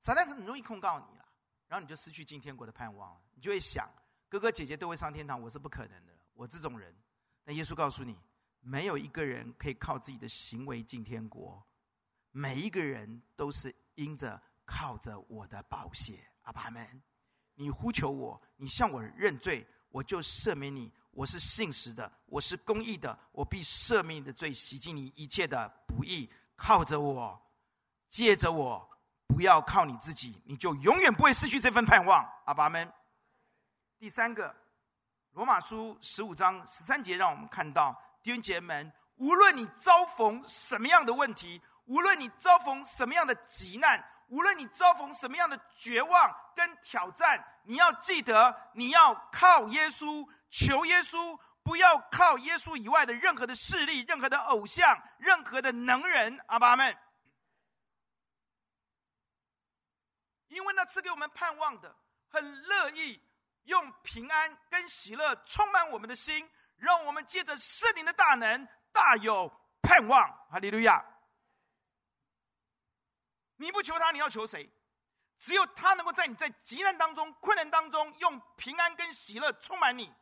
[0.00, 1.28] 撒旦很容易控告你了，
[1.66, 3.20] 然后你就失去进天国的盼望。
[3.34, 3.86] 你就会想，
[4.28, 6.18] 哥哥姐姐都会上天堂，我是不可能的。
[6.32, 6.96] 我这种人，
[7.48, 8.14] 但耶稣告诉你，
[8.60, 11.66] 没有一个人可以靠自己的行为进天国，
[12.30, 16.28] 每一个人都是因着靠着我的宝血。
[16.42, 16.86] 阿爸们，
[17.54, 20.92] 你呼求我，你向我认罪，我就赦免你。
[21.10, 26.30] 我是信实的，我是公义的，我必赦免你的罪，洗净你一切的不义。
[26.54, 27.40] 靠着我，
[28.10, 28.86] 借着我。
[29.26, 32.22] 不要靠你自己，你就永远不会失去这份盼望。
[32.44, 32.92] 阿爸们，
[33.98, 34.54] 第三个，
[35.38, 56.36] 罗马书十五章十三节，让我们看到弟兄姐妹们，无论你遭逢什么样的问题，无论你遭逢什么样的急难，无论你遭逢什么样的绝望跟挑战，你要记得，你要靠耶稣，求耶稣，不要靠耶稣以外的任何的势力、任何的偶像、任何的能人。
[56.48, 56.98] 阿爸们。
[60.48, 61.94] 因为那赐给我们盼望的，
[62.28, 63.22] 很乐意
[63.68, 69.48] 用平安跟喜乐充满我们的心，让我们借着圣灵的大能，大有
[69.82, 70.28] 盼望。
[70.50, 71.04] 哈利路亚！
[73.56, 74.68] 你不求他，你要求谁？
[75.38, 80.12] 只有他能够在你在急难当中、困难当中，用平安跟喜乐充满你，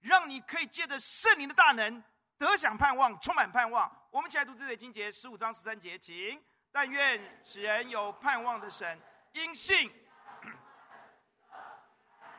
[0.00, 2.02] 让你可以借着圣灵的大能
[2.36, 3.90] 得享盼望，充满盼望。
[4.10, 6.42] 我们一起来读这节经节，十五章十三节，请。
[6.72, 9.00] 但愿使人有盼望的神。
[9.32, 9.90] 因信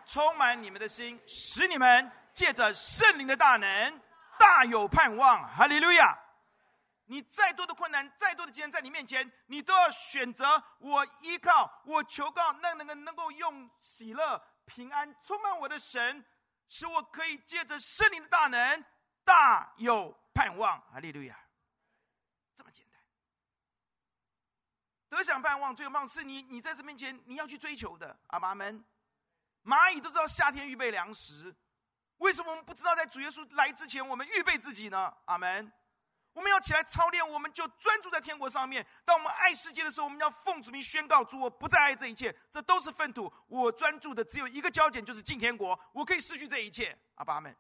[0.06, 4.02] 充满你们的心，使你们借着圣灵的大能，
[4.38, 5.48] 大有盼望。
[5.56, 6.18] 哈利路亚！
[7.08, 16.26] 你再多的困难，再多的艰难在你面前，你都要选择我依靠，我求告那能够能够用喜乐、平安充满我的神，
[16.68, 18.84] 使我可以借着圣灵的大能，
[19.24, 20.82] 大有盼望。
[20.92, 21.40] 哈利路亚！
[22.56, 23.00] 这么简单。
[25.10, 28.18] 得享盼望，最有望是你，你在这面前你要去追求的。
[28.28, 28.84] 阿爸们，
[29.66, 31.54] 蚂蚁都知道夏天预备粮食，
[32.18, 35.12] 为什么我们不知道在主耶稣来之前，我们预备自己呢？
[35.26, 35.72] 阿门。
[36.34, 38.86] 我们要起来操练，我们就专注在天国上面。
[39.06, 43.32] 当我们爱世界的时候，我们要奉主名宣告：主，我不再爱这一切，这都是粪土。
[43.48, 45.80] 我专注的只有一个焦点，就是进天国。
[45.94, 46.96] 我可以失去这一切。
[47.16, 47.56] 阿爸们。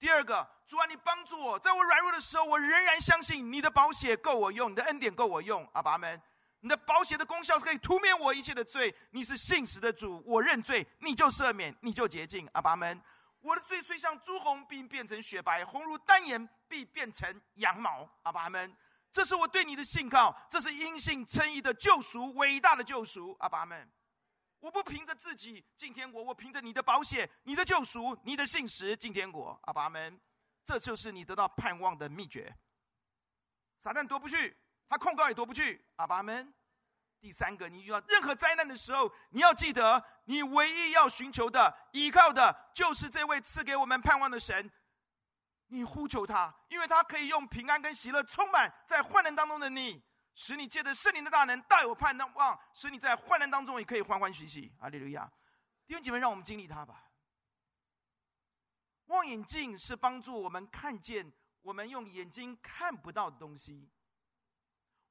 [0.00, 5.64] 第二个，主啊，你帮助我，在我软弱的时候，我仍然相信你的宝血够我用，你的恩典够我用。
[5.72, 6.20] 阿爸们。
[6.60, 8.94] 你的宝血的功效是可以涂灭我一切的罪。
[9.10, 12.48] 你是信实的主，我认罪，你就赦免，你就洁净。
[12.52, 13.00] 阿爸们，
[13.40, 18.06] 我的罪虽像朱红，并变成雪白；红如丹颜，必变成羊毛。
[18.22, 18.76] 阿爸们，
[19.10, 23.34] 这是我对你的信靠，这是因信称义的救赎，伟大的救赎。
[23.40, 23.90] 阿爸们，
[24.60, 29.58] 我不凭着自己进天国，我凭着你的宝血、你的救赎、你的信实进天国。
[29.62, 30.20] 阿爸们，
[30.62, 32.54] 这就是你得到盼望的秘诀。
[33.78, 34.54] 撒旦夺不去。
[34.90, 36.52] 他控告也夺不去，阿爸们。
[37.20, 44.68] 第三个，你遇到任何灾难的时候，你要记得，你唯一要寻求的、依靠的，就是这位赐给我们盼望的神。
[45.68, 50.02] 你呼求他，因为他可以用平安跟喜乐充满在患难当中的你，
[50.34, 54.74] 使你借着圣灵的大能大有盼望，使你在患难当中也可以欢欢喜喜。
[54.80, 55.30] 阿利路亚！
[55.86, 57.04] 弟兄姐妹，让我们经历他吧。
[59.06, 61.32] 望远镜是帮助我们看见
[61.62, 63.88] 我们用眼睛看不到的东西。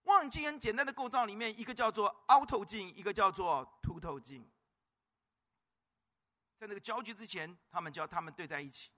[0.03, 4.49] 望远镜很简单的构造里面，一个叫做凹透镜，一个叫做凸透镜。
[6.57, 8.91] 在那个焦距之前，他们叫他们对在一起。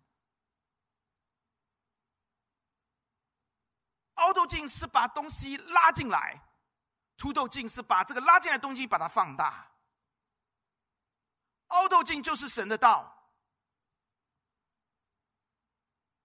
[4.15, 6.41] 凹透镜是把东西拉进来，
[7.17, 9.69] 凸透镜是把这个拉进来的东西把它放大。
[11.67, 13.17] 凹透镜就是神的道。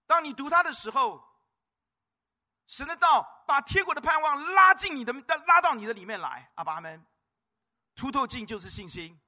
[0.05, 1.26] 当你读它的时候，
[2.67, 5.13] 神的道把天国的盼望拉进你的，
[5.47, 6.51] 拉到你的里面来。
[6.55, 7.05] 阿爸们，
[7.95, 9.19] 凸透镜就是信心。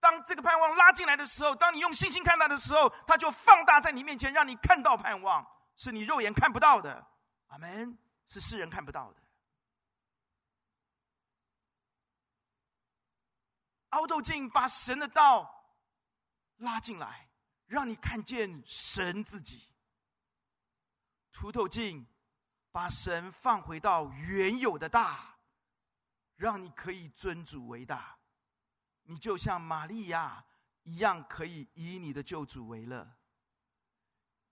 [0.00, 7.06] 当这个盼望拉进来的时候，当你用信心看它的时候，它就放大在你面前，让你看到盼望，是你肉眼看不到的。
[7.48, 9.20] 阿门，是世人看不到的。
[13.90, 15.64] 凹透镜把神的道
[16.58, 17.28] 拉进来，
[17.66, 19.68] 让你看见神自己。
[21.40, 22.06] 凸透镜
[22.70, 25.38] 把神放回到原有的大，
[26.36, 28.18] 让你可以尊主为大。
[29.04, 30.44] 你就像玛利亚
[30.82, 33.10] 一样，可以以你的救主为乐。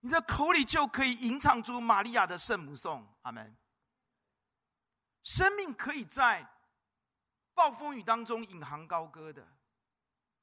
[0.01, 3.07] 你的口里就可以吟唱出玛利亚的圣母颂。
[3.21, 3.55] 阿门。
[5.23, 6.51] 生命可以在
[7.53, 9.47] 暴风雨当中引垦高歌的。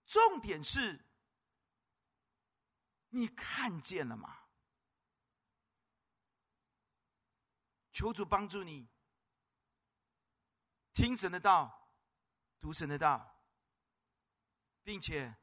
[0.05, 1.03] 重点是，
[3.09, 4.41] 你看见了吗？
[7.95, 8.89] 求主帮助你，
[10.93, 11.89] 听神的道，
[12.59, 13.41] 读神的道，
[14.83, 15.33] 并且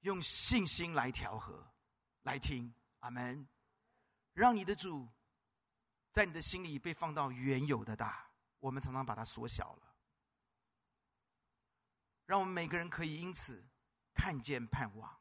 [0.00, 1.72] 用信心来调和，
[2.24, 2.74] 来听。
[2.98, 3.48] 阿门。
[4.34, 5.08] 让你的主
[6.10, 9.96] 在你的心里被放到原有的大，我们常常把它缩小了。
[12.26, 13.66] 让我们每个人可以因此
[14.12, 15.18] 看见盼望，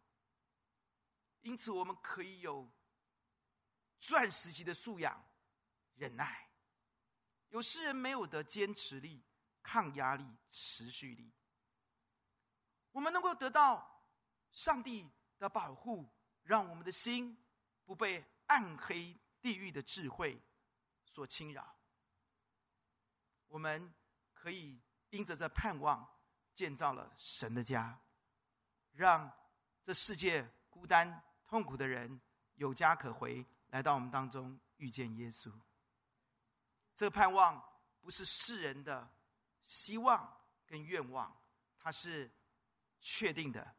[1.39, 2.69] 因此我们可以有
[3.97, 5.25] 钻石级的素养。
[5.95, 6.49] 忍耐，
[7.49, 9.23] 有世人没有的坚持力、
[9.61, 11.31] 抗压力、持续力。
[12.91, 14.05] 我们能够得到
[14.51, 16.07] 上帝的保护，
[16.43, 17.43] 让我们的心
[17.85, 20.41] 不被暗黑地狱的智慧
[21.05, 21.75] 所侵扰。
[23.47, 23.93] 我们
[24.33, 26.07] 可以因着这盼望，
[26.53, 27.99] 建造了神的家，
[28.91, 29.31] 让
[29.83, 32.19] 这世界孤单痛苦的人
[32.55, 35.51] 有家可回，来到我们当中遇见耶稣。
[37.03, 37.61] 这个盼望
[37.99, 39.05] 不是世人的
[39.61, 40.25] 希望
[40.65, 41.35] 跟愿望，
[41.77, 42.31] 它是
[43.01, 43.75] 确定的，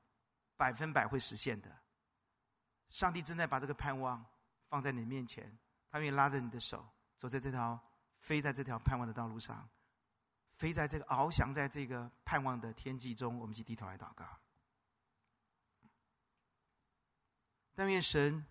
[0.59, 1.75] 百分百会实现的。
[2.91, 4.23] 上帝正在把这个盼望
[4.69, 5.59] 放在你面前，
[5.91, 7.81] 他愿意拉着你的手，走在这条
[8.19, 9.67] 飞在这条盼望的道路上，
[10.53, 13.39] 飞在这个翱翔在这个盼望的天际中。
[13.39, 14.39] 我们一起低头来祷告。
[17.75, 18.45] 但愿神，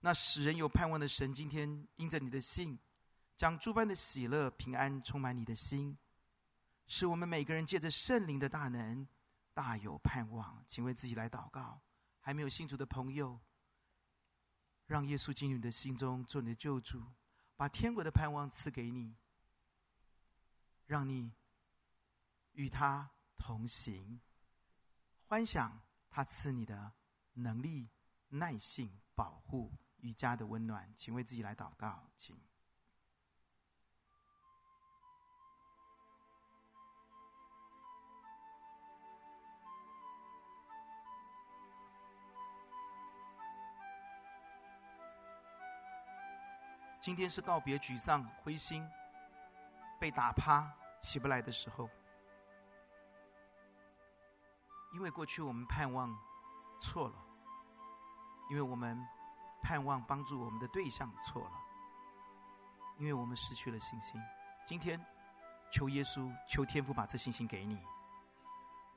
[0.00, 2.78] 那使人有盼望的神，今天因着你的信。
[3.36, 5.96] 将诸般的喜乐、平安充满你的心，
[6.86, 9.06] 使我们每个人借着圣灵的大能，
[9.52, 10.64] 大有盼望。
[10.66, 11.80] 请为自己来祷告，
[12.20, 13.38] 还没有信主的朋友，
[14.86, 17.12] 让耶稣进入你的心中，做你的救主，
[17.56, 19.14] 把天国的盼望赐给你，
[20.86, 21.30] 让你
[22.52, 24.18] 与他同行，
[25.26, 26.94] 欢想他赐你的
[27.34, 27.90] 能力、
[28.28, 30.90] 耐性、保护与家的温暖。
[30.96, 32.34] 请为自己来祷告，请。
[47.06, 48.84] 今天是告别沮丧、灰心、
[49.96, 50.68] 被打趴、
[51.00, 51.88] 起不来的时候，
[54.92, 56.12] 因为过去我们盼望
[56.80, 57.14] 错了，
[58.50, 59.00] 因为我们
[59.62, 61.52] 盼望帮助我们的对象错了，
[62.98, 64.20] 因为我们失去了信心。
[64.66, 65.00] 今天，
[65.70, 67.78] 求耶稣、求天父把这信心给你，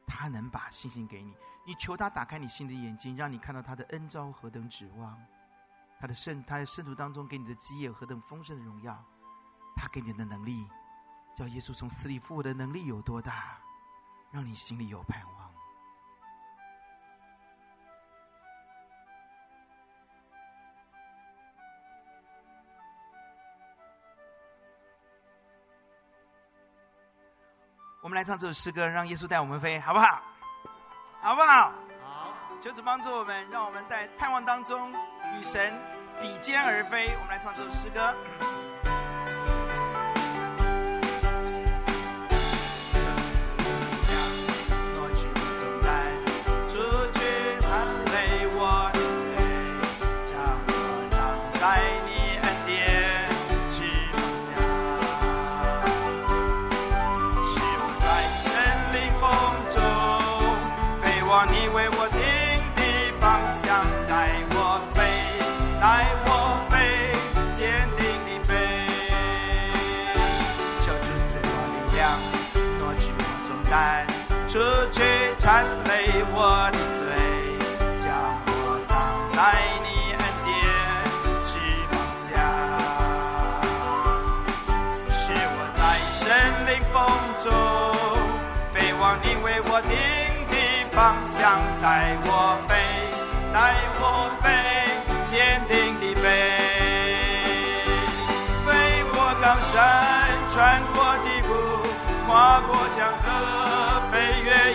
[0.07, 5.15] 他能把信心给你，你求他打开你心的眼睛，让你看到他的恩招何等指望。
[5.99, 8.97] 他的圣，他的圣徒当中给你的基业何等丰盛的荣耀，
[9.75, 10.65] 他给你的能力，
[11.35, 13.57] 叫耶稣从死里复活的能力有多大，
[14.31, 15.53] 让你心里有盼望。
[28.01, 30.23] 我们来唱这首诗歌，让耶稣带我们飞，好不好？
[31.21, 31.73] 好不好？
[32.61, 34.91] 求主帮助我们，让我们在盼望当中。
[35.37, 35.73] 与神
[36.19, 38.13] 比肩而飞，我们来唱这首诗歌。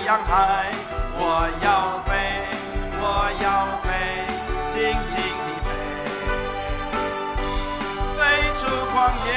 [0.05, 0.69] 飞越洋海，
[1.17, 2.13] 我要飞，
[3.01, 3.03] 我
[3.41, 3.45] 要
[3.83, 3.89] 飞，
[4.69, 4.77] 轻
[5.07, 5.67] 轻地飞，
[8.15, 8.21] 飞
[8.59, 8.95] 出旷
[9.25, 9.29] 野，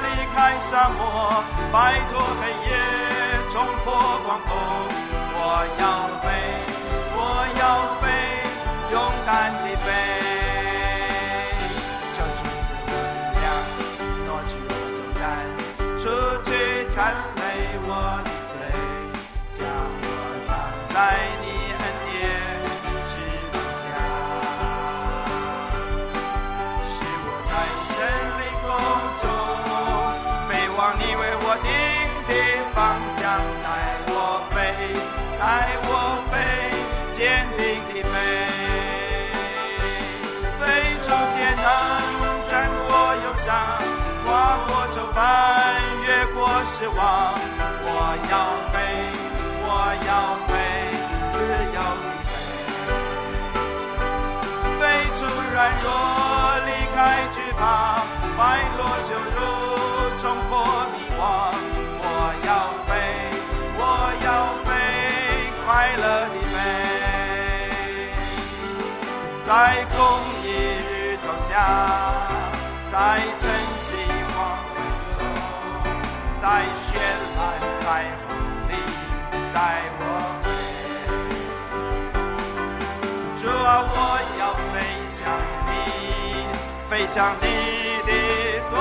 [0.00, 0.36] 离开
[0.70, 0.98] 沙漠，
[1.70, 1.76] 摆
[2.10, 2.72] 脱黑夜，
[3.50, 3.92] 冲破
[4.24, 4.50] 狂风。
[5.32, 5.38] 我
[5.78, 5.82] 要
[6.22, 6.28] 飞，
[7.14, 7.18] 我
[7.60, 7.62] 要
[8.00, 8.04] 飞，
[8.92, 8.96] 勇
[9.26, 9.28] 敢
[9.62, 9.88] 地飞，
[46.80, 46.96] 失望。
[47.84, 47.88] 我
[48.30, 48.34] 要
[48.72, 48.74] 飞，
[49.60, 49.68] 我
[50.08, 50.10] 要
[50.48, 50.50] 飞，
[51.30, 51.36] 自
[51.76, 52.32] 由的飞，
[54.80, 54.82] 飞
[55.18, 55.20] 出
[55.52, 55.86] 软弱，
[56.64, 56.98] 离开
[57.34, 57.60] 惧怕，
[58.38, 58.40] 摆
[58.78, 59.38] 脱羞辱，
[60.22, 60.50] 冲破
[60.94, 61.20] 迷惘。
[62.02, 62.04] 我
[62.48, 62.50] 要
[62.88, 62.90] 飞，
[63.76, 63.80] 我
[64.24, 64.28] 要
[64.64, 64.68] 飞，
[65.66, 65.68] 快
[66.00, 66.02] 乐
[66.32, 66.56] 的飞，
[69.46, 69.50] 在
[69.94, 70.00] 公
[70.42, 70.44] 义
[70.88, 70.90] 日
[71.26, 71.52] 头下，
[72.90, 72.96] 在
[73.38, 73.44] 晨
[73.80, 73.88] 曦，
[76.40, 76.96] 在绚
[77.36, 77.38] 烂
[77.82, 77.84] 彩
[78.22, 78.26] 虹
[78.66, 78.70] 里
[79.52, 79.58] 带
[79.98, 80.02] 我
[80.42, 80.48] 飞。
[83.36, 83.94] 主啊，我
[84.38, 84.74] 要飞
[85.06, 85.18] 向
[85.66, 85.68] 你，
[86.88, 87.44] 飞向你
[88.06, 88.10] 的
[88.70, 88.72] 左。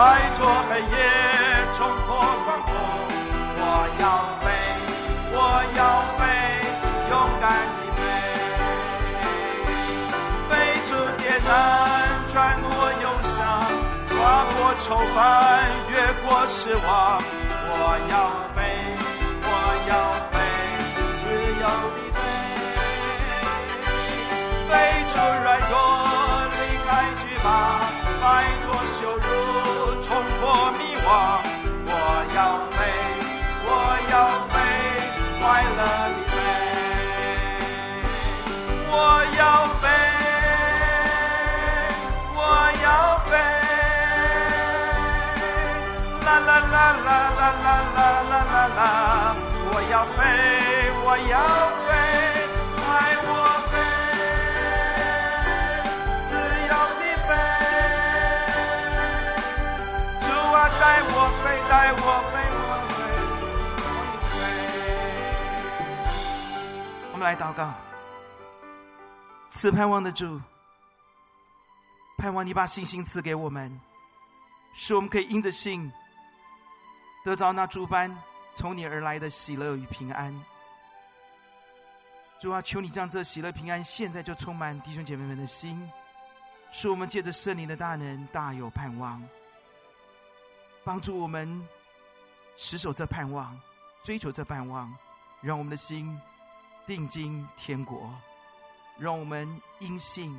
[0.00, 0.96] 摆脱黑夜，
[1.76, 2.72] 冲破狂风。
[3.60, 3.62] 我
[4.00, 4.04] 要
[4.40, 4.48] 飞，
[5.30, 5.36] 我
[5.76, 5.80] 要
[6.16, 6.20] 飞，
[7.10, 7.44] 勇敢
[7.76, 8.02] 地飞，
[10.48, 10.50] 飞
[10.88, 10.90] 出
[11.20, 11.52] 艰难，
[12.32, 12.32] 穿
[12.62, 12.66] 过
[13.02, 13.04] 忧
[13.36, 13.38] 伤，
[14.08, 14.16] 跨
[14.54, 15.20] 过愁烦，
[15.90, 15.94] 越
[16.24, 16.88] 过失望。
[17.68, 17.70] 我
[18.08, 18.12] 要
[18.56, 18.58] 飞，
[19.44, 19.48] 我
[19.90, 19.92] 要
[20.32, 20.34] 飞，
[21.20, 21.22] 自
[21.60, 22.18] 由地飞，
[24.64, 24.72] 飞
[25.12, 25.12] 出
[25.44, 25.76] 软弱，
[26.56, 26.88] 离开
[27.20, 27.44] 惧怕，
[28.22, 28.24] 摆
[28.64, 28.66] 脱
[28.98, 29.39] 羞辱。
[30.52, 31.08] 我迷惘，
[31.86, 31.94] 我
[32.34, 32.38] 要
[32.74, 32.78] 飞，
[33.64, 33.68] 我
[34.10, 34.14] 要
[34.50, 34.54] 飞，
[35.38, 35.42] 快
[35.78, 35.80] 乐
[36.10, 36.34] 的飞。
[38.90, 38.92] 我
[39.38, 39.40] 要
[39.80, 39.84] 飞，
[42.34, 42.38] 我
[42.82, 42.86] 要
[43.28, 43.32] 飞，
[46.26, 46.76] 啦啦啦
[47.06, 47.98] 啦啦啦啦
[48.28, 48.80] 啦啦啦，
[49.70, 50.18] 我要飞，
[51.04, 51.32] 我要
[51.86, 51.89] 飞
[67.12, 67.70] 我，们来祷告，
[69.50, 70.40] 赐盼望的主，
[72.16, 73.78] 盼望你把信心赐给我们，
[74.74, 75.92] 使我们可以因着信，
[77.22, 78.10] 得着那诸般
[78.54, 80.34] 从你而来的喜乐与平安。
[82.40, 85.90] 主啊，求你将这喜乐平安现在就充满弟兄姐妹们的心，
[86.72, 89.22] 使我们借着圣灵的大能，大有盼望。
[90.90, 91.64] 帮助我们
[92.56, 93.56] 持守这盼望，
[94.02, 94.92] 追求这盼望，
[95.40, 96.20] 让我们的心
[96.84, 98.12] 定睛天国，
[98.98, 100.36] 让我们因信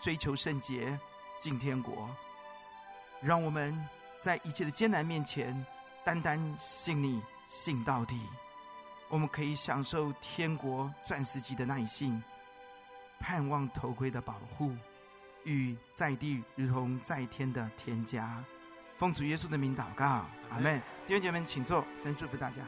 [0.00, 0.96] 追求圣洁
[1.40, 2.08] 进天国，
[3.20, 3.76] 让我们
[4.20, 5.66] 在一切的艰难面前
[6.04, 8.20] 单单信你信到底，
[9.08, 12.22] 我们可以享受天国钻石级的耐性，
[13.18, 14.72] 盼望头盔的保护，
[15.42, 18.44] 与在地如同在天的天家。
[18.98, 20.82] 奉主耶稣的名祷告，阿门。
[21.06, 22.62] 弟兄姐妹们，请坐，先祝福大家。